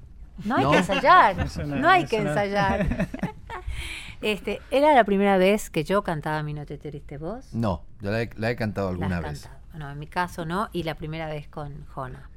No 0.44 0.56
hay 0.56 0.64
¿No? 0.64 0.70
que 0.70 0.76
ensayar. 0.78 1.36
No- 1.66 1.76
no 1.76 1.88
hay 1.88 2.04
que 2.06 2.16
ensayar. 2.18 3.08
este, 4.22 4.60
¿Era 4.70 4.94
la 4.94 5.04
primera 5.04 5.38
vez 5.38 5.70
que 5.70 5.84
yo 5.84 6.02
cantaba 6.02 6.42
Mi 6.42 6.54
No 6.54 6.66
te 6.66 6.78
triste 6.78 7.18
vos? 7.18 7.52
No, 7.54 7.82
yo 8.00 8.10
la 8.10 8.22
he, 8.22 8.30
la 8.36 8.50
he 8.50 8.56
cantado 8.56 8.88
La 8.88 8.92
alguna 8.92 9.18
has 9.18 9.22
vez. 9.22 9.42
cantado. 9.42 9.60
Bueno, 9.72 9.90
en 9.90 9.98
mi 9.98 10.06
caso 10.06 10.44
no, 10.44 10.68
y 10.72 10.82
la 10.82 10.94
primera 10.94 11.28
vez 11.28 11.48
con 11.48 11.84
Jona. 11.86 12.28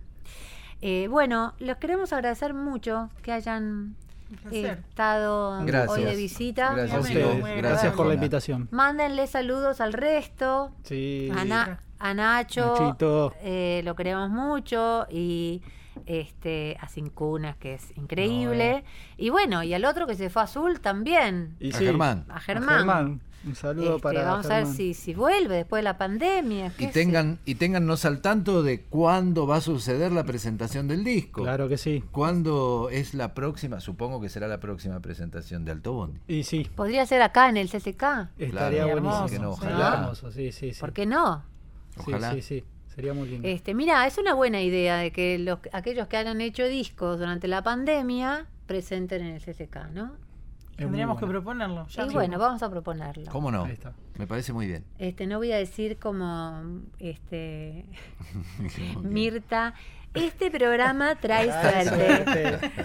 Eh, 0.81 1.07
bueno, 1.09 1.53
los 1.59 1.77
queremos 1.77 2.11
agradecer 2.13 2.53
mucho 2.53 3.09
que 3.21 3.31
hayan 3.31 3.95
estado 4.51 5.59
Gracias. 5.65 5.97
hoy 5.97 6.03
de 6.03 6.15
visita. 6.15 6.73
Gracias, 6.73 6.97
A 6.97 6.99
ustedes. 6.99 7.37
Gracias, 7.37 7.61
Gracias, 7.61 7.93
por 7.93 8.05
la 8.07 8.13
invitación. 8.15 8.67
Mándenle 8.71 9.27
saludos 9.27 9.81
al 9.81 9.93
resto. 9.93 10.71
Sí. 10.83 11.31
A, 11.35 11.45
Na- 11.45 11.79
a 11.99 12.13
Nacho, 12.13 12.75
Nachito. 12.79 13.33
eh, 13.41 13.81
lo 13.85 13.95
queremos 13.95 14.29
mucho 14.29 15.05
y 15.09 15.61
este 16.07 16.77
a 16.81 16.87
Cincunas 16.87 17.55
que 17.57 17.75
es 17.75 17.95
increíble 17.97 18.83
y 19.17 19.29
bueno 19.29 19.63
y 19.63 19.73
al 19.73 19.85
otro 19.85 20.07
que 20.07 20.15
se 20.15 20.29
fue 20.29 20.41
a 20.41 20.45
Azul 20.45 20.79
también 20.79 21.55
Y 21.59 21.71
A 21.73 21.77
sí, 21.77 21.85
Germán. 21.85 22.25
a 22.29 22.39
Germán, 22.39 23.21
Un 23.45 23.55
saludo 23.55 23.97
Este, 23.97 24.01
para 24.03 24.23
vamos 24.23 24.45
a 24.49 24.57
ver 24.59 24.67
si, 24.67 24.93
si 24.93 25.13
vuelve 25.13 25.55
después 25.57 25.79
de 25.79 25.83
la 25.83 25.97
pandemia 25.97 26.71
Y 26.79 26.85
sé. 26.85 26.91
tengan, 26.93 27.39
y 27.45 27.55
téngannos 27.55 28.05
al 28.05 28.21
tanto 28.21 28.63
de 28.63 28.81
cuándo 28.83 29.45
va 29.47 29.57
a 29.57 29.61
suceder 29.61 30.13
la 30.13 30.23
presentación 30.23 30.87
del 30.87 31.03
disco. 31.03 31.41
Claro 31.43 31.67
que 31.67 31.77
sí. 31.77 32.03
¿Cuándo 32.11 32.87
es 32.89 33.13
la 33.13 33.33
próxima? 33.33 33.81
Supongo 33.81 34.21
que 34.21 34.29
será 34.29 34.47
la 34.47 34.61
próxima 34.61 35.01
presentación 35.01 35.65
de 35.65 35.71
Alto 35.73 35.91
Bondi. 35.91 36.21
Y 36.27 36.43
sí, 36.43 36.69
podría 36.73 37.05
ser 37.05 37.21
acá 37.21 37.49
en 37.49 37.57
el 37.57 37.67
CCK 37.69 38.29
estaría 38.37 38.83
Claro, 38.85 39.01
buenísimo. 39.01 39.19
¿por 39.19 39.29
qué 39.29 39.39
no? 39.39 39.55
Sería 39.57 39.75
Ojalá. 39.75 39.97
hermoso, 39.99 40.31
sí, 40.31 40.51
sí, 40.53 40.73
sí. 40.73 40.79
¿por 40.79 40.93
qué 40.93 41.05
no? 41.05 41.43
Sí, 41.95 41.99
Ojalá. 42.07 42.33
Sí, 42.35 42.41
sí, 42.41 42.63
sería 42.93 43.13
muy 43.13 43.27
lindo. 43.29 43.47
Este, 43.47 43.73
mira, 43.73 44.05
es 44.07 44.17
una 44.17 44.33
buena 44.33 44.61
idea 44.61 44.97
de 44.97 45.11
que 45.11 45.37
los, 45.39 45.59
aquellos 45.71 46.07
que 46.07 46.17
hayan 46.17 46.41
hecho 46.41 46.67
discos 46.67 47.19
durante 47.19 47.47
la 47.47 47.61
pandemia 47.63 48.45
presenten 48.67 49.21
en 49.23 49.35
el 49.35 49.41
CCK, 49.41 49.89
¿no? 49.93 50.15
Es 50.71 50.77
Tendríamos 50.77 51.19
que 51.19 51.27
proponerlo. 51.27 51.87
ya 51.87 52.01
y 52.01 52.05
mismo. 52.05 52.19
bueno, 52.19 52.39
vamos 52.39 52.63
a 52.63 52.69
proponerlo. 52.69 53.31
¿Cómo 53.31 53.51
no? 53.51 53.65
Ahí 53.65 53.73
está. 53.73 53.93
Me 54.17 54.25
parece 54.25 54.53
muy 54.53 54.65
bien. 54.65 54.83
Este, 54.97 55.27
no 55.27 55.37
voy 55.37 55.51
a 55.51 55.57
decir 55.57 55.97
como 55.99 56.63
este 56.97 57.85
Mirta, 59.03 59.75
este 60.15 60.49
programa 60.51 61.15
trae 61.15 61.51
suerte. 61.51 62.71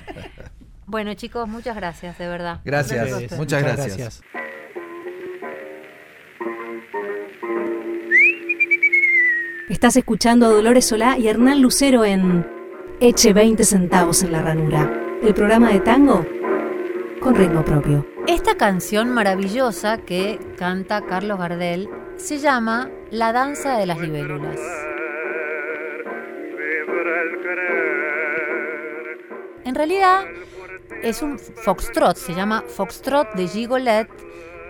Bueno, 0.91 1.13
chicos, 1.13 1.47
muchas 1.47 1.77
gracias, 1.77 2.17
de 2.17 2.27
verdad. 2.29 2.63
Gracias, 2.65 3.13
ustedes. 3.13 3.37
muchas 3.37 3.63
gracias. 3.63 4.23
Estás 9.69 9.99
escuchando 9.99 10.47
a 10.47 10.49
Dolores 10.49 10.87
Solá 10.87 11.19
y 11.19 11.29
Hernán 11.29 11.61
Lucero 11.61 12.03
en 12.03 12.47
Eche 13.01 13.35
20 13.35 13.65
centavos 13.65 14.23
en 14.23 14.33
la 14.33 14.41
ranura, 14.41 14.91
el 15.23 15.35
programa 15.35 15.71
de 15.71 15.81
tango 15.81 16.25
con 17.21 17.35
ritmo 17.35 17.63
propio. 17.63 18.07
Esta 18.27 18.57
canción 18.57 19.11
maravillosa 19.11 19.99
que 19.99 20.41
canta 20.57 21.05
Carlos 21.05 21.39
Gardel 21.39 21.91
se 22.17 22.39
llama 22.39 22.91
La 23.11 23.35
danza 23.35 23.77
de 23.77 23.85
las 23.85 24.01
libélulas. 24.01 24.59
En 29.67 29.75
realidad 29.75 30.25
es 31.03 31.21
un 31.21 31.39
foxtrot, 31.39 32.17
se 32.17 32.33
llama 32.33 32.65
Foxtrot 32.67 33.35
de 33.35 33.47
Gigolet 33.47 34.09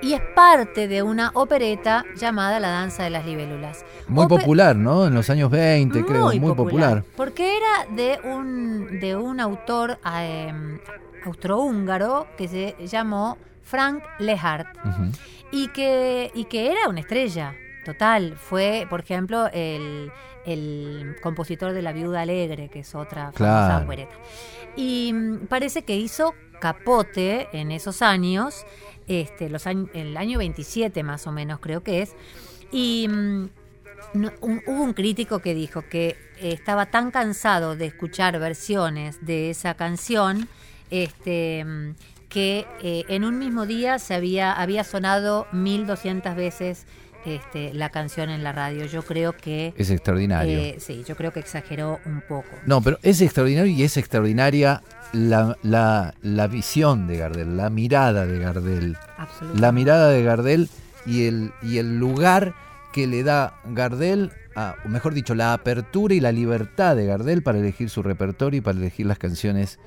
y 0.01 0.13
es 0.15 0.21
parte 0.35 0.87
de 0.89 1.03
una 1.03 1.31
opereta 1.35 2.05
llamada 2.17 2.61
La 2.61 2.69
danza 2.71 3.05
de 3.05 3.11
las 3.11 3.25
libélulas. 3.27 3.85
Muy 4.09 4.25
Ope- 4.27 4.41
popular, 4.41 4.77
¿no? 4.77 5.07
En 5.07 5.15
los 5.15 5.29
años 5.31 5.51
20, 5.51 6.05
creo, 6.05 6.27
muy 6.33 6.55
popular. 6.55 7.03
Porque 7.17 7.57
era 7.57 7.95
de 7.95 8.19
un, 8.25 9.01
de 9.01 9.17
un 9.17 9.41
autor 9.41 9.99
eh, 10.15 10.53
austrohúngaro 11.25 12.27
que 12.37 12.49
se 12.49 12.77
llamó 12.87 13.37
Frank 13.63 14.03
Lehart 14.19 14.67
y 15.53 15.69
que, 15.69 16.31
y 16.35 16.45
que 16.45 16.71
era 16.73 16.89
una 16.89 17.01
estrella 17.01 17.55
total. 17.85 18.37
Fue, 18.37 18.87
por 18.89 19.01
ejemplo, 19.01 19.49
el, 19.53 20.11
el 20.47 21.17
compositor 21.23 21.73
de 21.73 21.83
La 21.83 21.93
Viuda 21.93 22.23
Alegre, 22.23 22.69
que 22.69 22.81
es 22.81 22.95
otra 22.95 23.33
famosa 23.33 23.69
Claro. 23.69 23.85
opereta. 23.85 24.15
Y 24.77 25.13
mm, 25.13 25.47
parece 25.49 25.83
que 25.83 25.97
hizo 25.97 26.35
capote 26.61 27.49
en 27.53 27.71
esos 27.73 28.03
años, 28.03 28.65
este, 29.09 29.51
el 29.95 30.17
año 30.17 30.39
27 30.39 31.03
más 31.03 31.27
o 31.27 31.33
menos 31.33 31.59
creo 31.61 31.83
que 31.83 32.03
es, 32.03 32.15
y 32.71 33.07
mm, 33.09 33.49
un- 34.41 34.63
hubo 34.67 34.83
un 34.83 34.93
crítico 34.93 35.41
que 35.41 35.55
dijo 35.55 35.83
que 35.83 36.17
estaba 36.41 36.87
tan 36.87 37.11
cansado 37.11 37.75
de 37.77 37.87
escuchar 37.87 38.39
versiones 38.39 39.25
de 39.25 39.51
esa 39.51 39.75
canción 39.75 40.49
este, 40.91 41.65
mm, 41.65 41.91
que 42.29 42.67
eh, 42.83 43.05
en 43.09 43.25
un 43.25 43.39
mismo 43.39 43.65
día 43.67 43.99
se 43.99 44.15
había, 44.15 44.53
había 44.53 44.85
sonado 44.85 45.47
1200 45.53 46.37
veces 46.37 46.87
este, 47.25 47.73
la 47.75 47.91
canción 47.91 48.31
en 48.31 48.43
la 48.43 48.53
radio. 48.53 48.87
Yo 48.87 49.03
creo 49.03 49.35
que... 49.37 49.75
Es 49.77 49.91
extraordinario. 49.91 50.59
eh, 50.59 50.77
sí, 50.79 51.05
yo 51.07 51.17
creo 51.17 51.33
que 51.33 51.41
exageró 51.41 52.01
un 52.05 52.21
poco. 52.21 52.49
No, 52.67 52.81
pero 52.81 52.99
es 53.03 53.21
extraordinario 53.21 53.73
y 53.73 53.83
es 53.83 53.97
extraordinaria 53.97 54.83
la, 55.13 55.57
la, 55.63 56.15
la 56.23 56.47
visión 56.47 57.07
de 57.07 57.19
Gardel, 57.19 57.57
la 57.57 57.71
mirada 57.71 58.27
de 58.27 58.39
Gardel. 58.39 58.97
Absolutamente. 59.17 59.61
La 59.61 59.73
mirada 59.73 60.11
de 60.11 60.23
Gardel 60.23 60.69
y 61.07 61.27
el, 61.27 61.53
y 61.63 61.79
el 61.79 61.99
lugar 61.99 62.55
que 62.93 63.07
le 63.07 63.23
da 63.23 63.61
Gardel, 63.65 64.33
a, 64.57 64.77
o 64.85 64.89
mejor 64.89 65.15
dicho, 65.15 65.35
la 65.35 65.53
apertura 65.53 66.15
y 66.15 66.21
la 66.21 66.33
libertad 66.33 66.97
de 66.97 67.07
Gardel 67.07 67.43
para 67.43 67.59
elegir 67.59 67.91
su 67.91 68.03
repertorio 68.03 68.59
y 68.59 68.61
para 68.61 68.79
elegir 68.79 69.07
las 69.07 69.19
canciones 69.19 69.79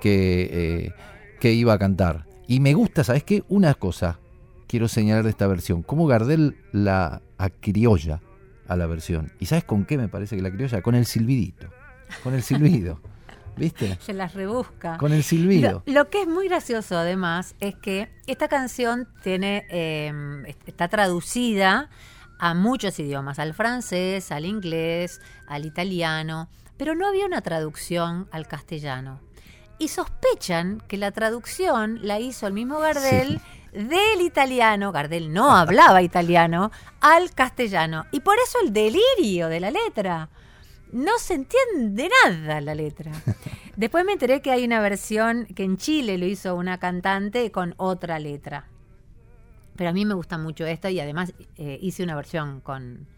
que, 0.00 0.48
eh, 0.52 0.92
que 1.40 1.52
iba 1.52 1.72
a 1.72 1.78
cantar. 1.78 2.26
Y 2.46 2.60
me 2.60 2.74
gusta, 2.74 3.04
¿sabes 3.04 3.24
qué? 3.24 3.42
Una 3.48 3.74
cosa 3.74 4.18
quiero 4.74 4.88
señalar 4.88 5.22
de 5.22 5.30
esta 5.30 5.46
versión, 5.46 5.84
cómo 5.84 6.08
Gardel 6.08 6.56
la 6.72 7.22
acriolla 7.38 8.20
a 8.66 8.74
la 8.74 8.88
versión. 8.88 9.30
¿Y 9.38 9.46
sabes 9.46 9.62
con 9.62 9.84
qué 9.84 9.96
me 9.96 10.08
parece 10.08 10.34
que 10.34 10.42
la 10.42 10.50
criolla? 10.50 10.82
Con 10.82 10.96
el 10.96 11.06
silbidito, 11.06 11.68
con 12.24 12.34
el 12.34 12.42
silbido. 12.42 13.00
¿Viste? 13.56 13.96
Se 14.00 14.12
las 14.12 14.34
rebusca. 14.34 14.98
Con 14.98 15.12
el 15.12 15.22
silbido. 15.22 15.84
Lo, 15.86 15.92
lo 15.92 16.10
que 16.10 16.22
es 16.22 16.26
muy 16.26 16.48
gracioso 16.48 16.98
además 16.98 17.54
es 17.60 17.76
que 17.76 18.08
esta 18.26 18.48
canción 18.48 19.06
tiene 19.22 19.64
eh, 19.70 20.12
está 20.66 20.88
traducida 20.88 21.88
a 22.40 22.54
muchos 22.54 22.98
idiomas, 22.98 23.38
al 23.38 23.54
francés, 23.54 24.32
al 24.32 24.44
inglés, 24.44 25.20
al 25.46 25.66
italiano, 25.66 26.48
pero 26.76 26.96
no 26.96 27.06
había 27.06 27.26
una 27.26 27.42
traducción 27.42 28.26
al 28.32 28.48
castellano. 28.48 29.20
Y 29.78 29.86
sospechan 29.86 30.82
que 30.88 30.96
la 30.96 31.12
traducción 31.12 32.00
la 32.02 32.18
hizo 32.18 32.48
el 32.48 32.54
mismo 32.54 32.80
Gardel 32.80 33.40
del 33.74 34.20
italiano, 34.20 34.92
Gardel 34.92 35.32
no 35.32 35.54
hablaba 35.54 36.00
italiano, 36.00 36.70
al 37.00 37.32
castellano. 37.32 38.06
Y 38.12 38.20
por 38.20 38.36
eso 38.38 38.58
el 38.62 38.72
delirio 38.72 39.48
de 39.48 39.60
la 39.60 39.70
letra. 39.70 40.30
No 40.92 41.18
se 41.18 41.34
entiende 41.34 42.08
nada 42.24 42.60
la 42.60 42.74
letra. 42.74 43.10
Después 43.76 44.04
me 44.04 44.12
enteré 44.12 44.40
que 44.40 44.52
hay 44.52 44.64
una 44.64 44.80
versión 44.80 45.46
que 45.46 45.64
en 45.64 45.76
Chile 45.76 46.18
lo 46.18 46.26
hizo 46.26 46.54
una 46.54 46.78
cantante 46.78 47.50
con 47.50 47.74
otra 47.76 48.20
letra. 48.20 48.68
Pero 49.74 49.90
a 49.90 49.92
mí 49.92 50.04
me 50.04 50.14
gusta 50.14 50.38
mucho 50.38 50.64
esto 50.66 50.88
y 50.88 51.00
además 51.00 51.34
eh, 51.56 51.78
hice 51.82 52.04
una 52.04 52.14
versión 52.14 52.60
con... 52.60 53.08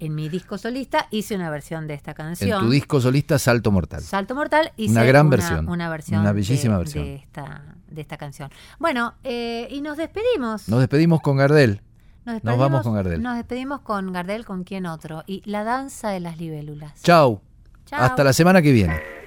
En 0.00 0.14
mi 0.14 0.30
disco 0.30 0.56
solista 0.56 1.06
hice 1.10 1.36
una 1.36 1.50
versión 1.50 1.86
de 1.86 1.94
esta 1.94 2.12
En 2.12 2.16
canción. 2.16 2.64
tu 2.64 2.70
disco 2.70 3.00
solista 3.00 3.38
Salto 3.38 3.70
Mortal. 3.70 4.02
Salto 4.02 4.34
Mortal 4.34 4.72
hice 4.76 4.92
Una 4.92 5.04
gran 5.04 5.28
versión. 5.28 5.68
Una 5.68 5.90
versión. 5.90 6.20
Una 6.20 6.32
bellísima 6.32 6.74
de, 6.74 6.78
versión. 6.78 7.04
De 7.04 7.14
esta, 7.16 7.76
de 7.86 8.00
esta 8.00 8.16
canción. 8.16 8.50
Bueno, 8.78 9.14
eh, 9.24 9.68
y 9.70 9.82
nos 9.82 9.98
despedimos. 9.98 10.68
Nos 10.68 10.80
despedimos 10.80 11.20
con 11.20 11.36
Gardel. 11.36 11.82
Nos, 12.24 12.42
Nos 12.42 12.58
vamos 12.58 12.82
con 12.82 12.94
Gardel. 12.94 13.22
Nos 13.22 13.36
despedimos 13.36 13.80
con 13.80 14.10
Gardel, 14.12 14.46
¿con 14.46 14.64
quién 14.64 14.86
otro? 14.86 15.22
Y 15.26 15.42
La 15.44 15.64
danza 15.64 16.08
de 16.08 16.20
las 16.20 16.38
libélulas. 16.38 17.02
Chau. 17.02 17.42
Chao. 17.84 18.02
Hasta 18.02 18.24
la 18.24 18.32
semana 18.32 18.62
que 18.62 18.72
viene. 18.72 19.19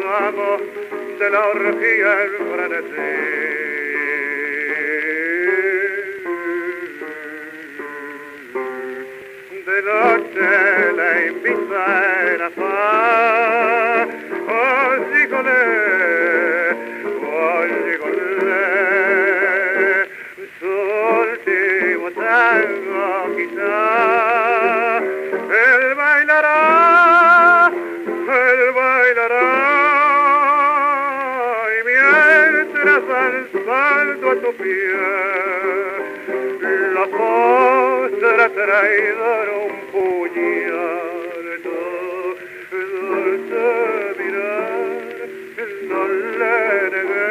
Gozamos 0.00 0.62
de 1.18 1.30
la 1.30 1.40
orgía 1.48 2.22
el 2.22 2.32
frenesí 2.52 3.49
mientras 32.82 33.04
al 33.10 33.48
salto 33.64 34.30
a 34.30 34.34
tu 34.36 34.52
pie, 34.56 34.92
la 36.94 37.06
postra 37.06 38.48
traidor 38.50 39.48
un 39.66 39.74
puñal, 39.92 41.44
dulce 42.82 43.66
mirar, 44.18 44.90
no 45.88 46.00
le 46.38 46.60
negué, 46.90 47.30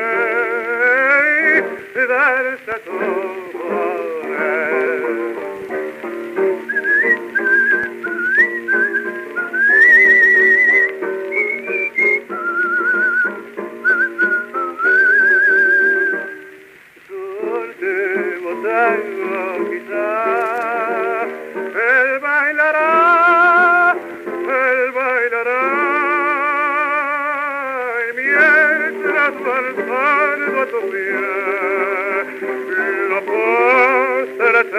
darse 2.08 2.72
a 2.72 2.74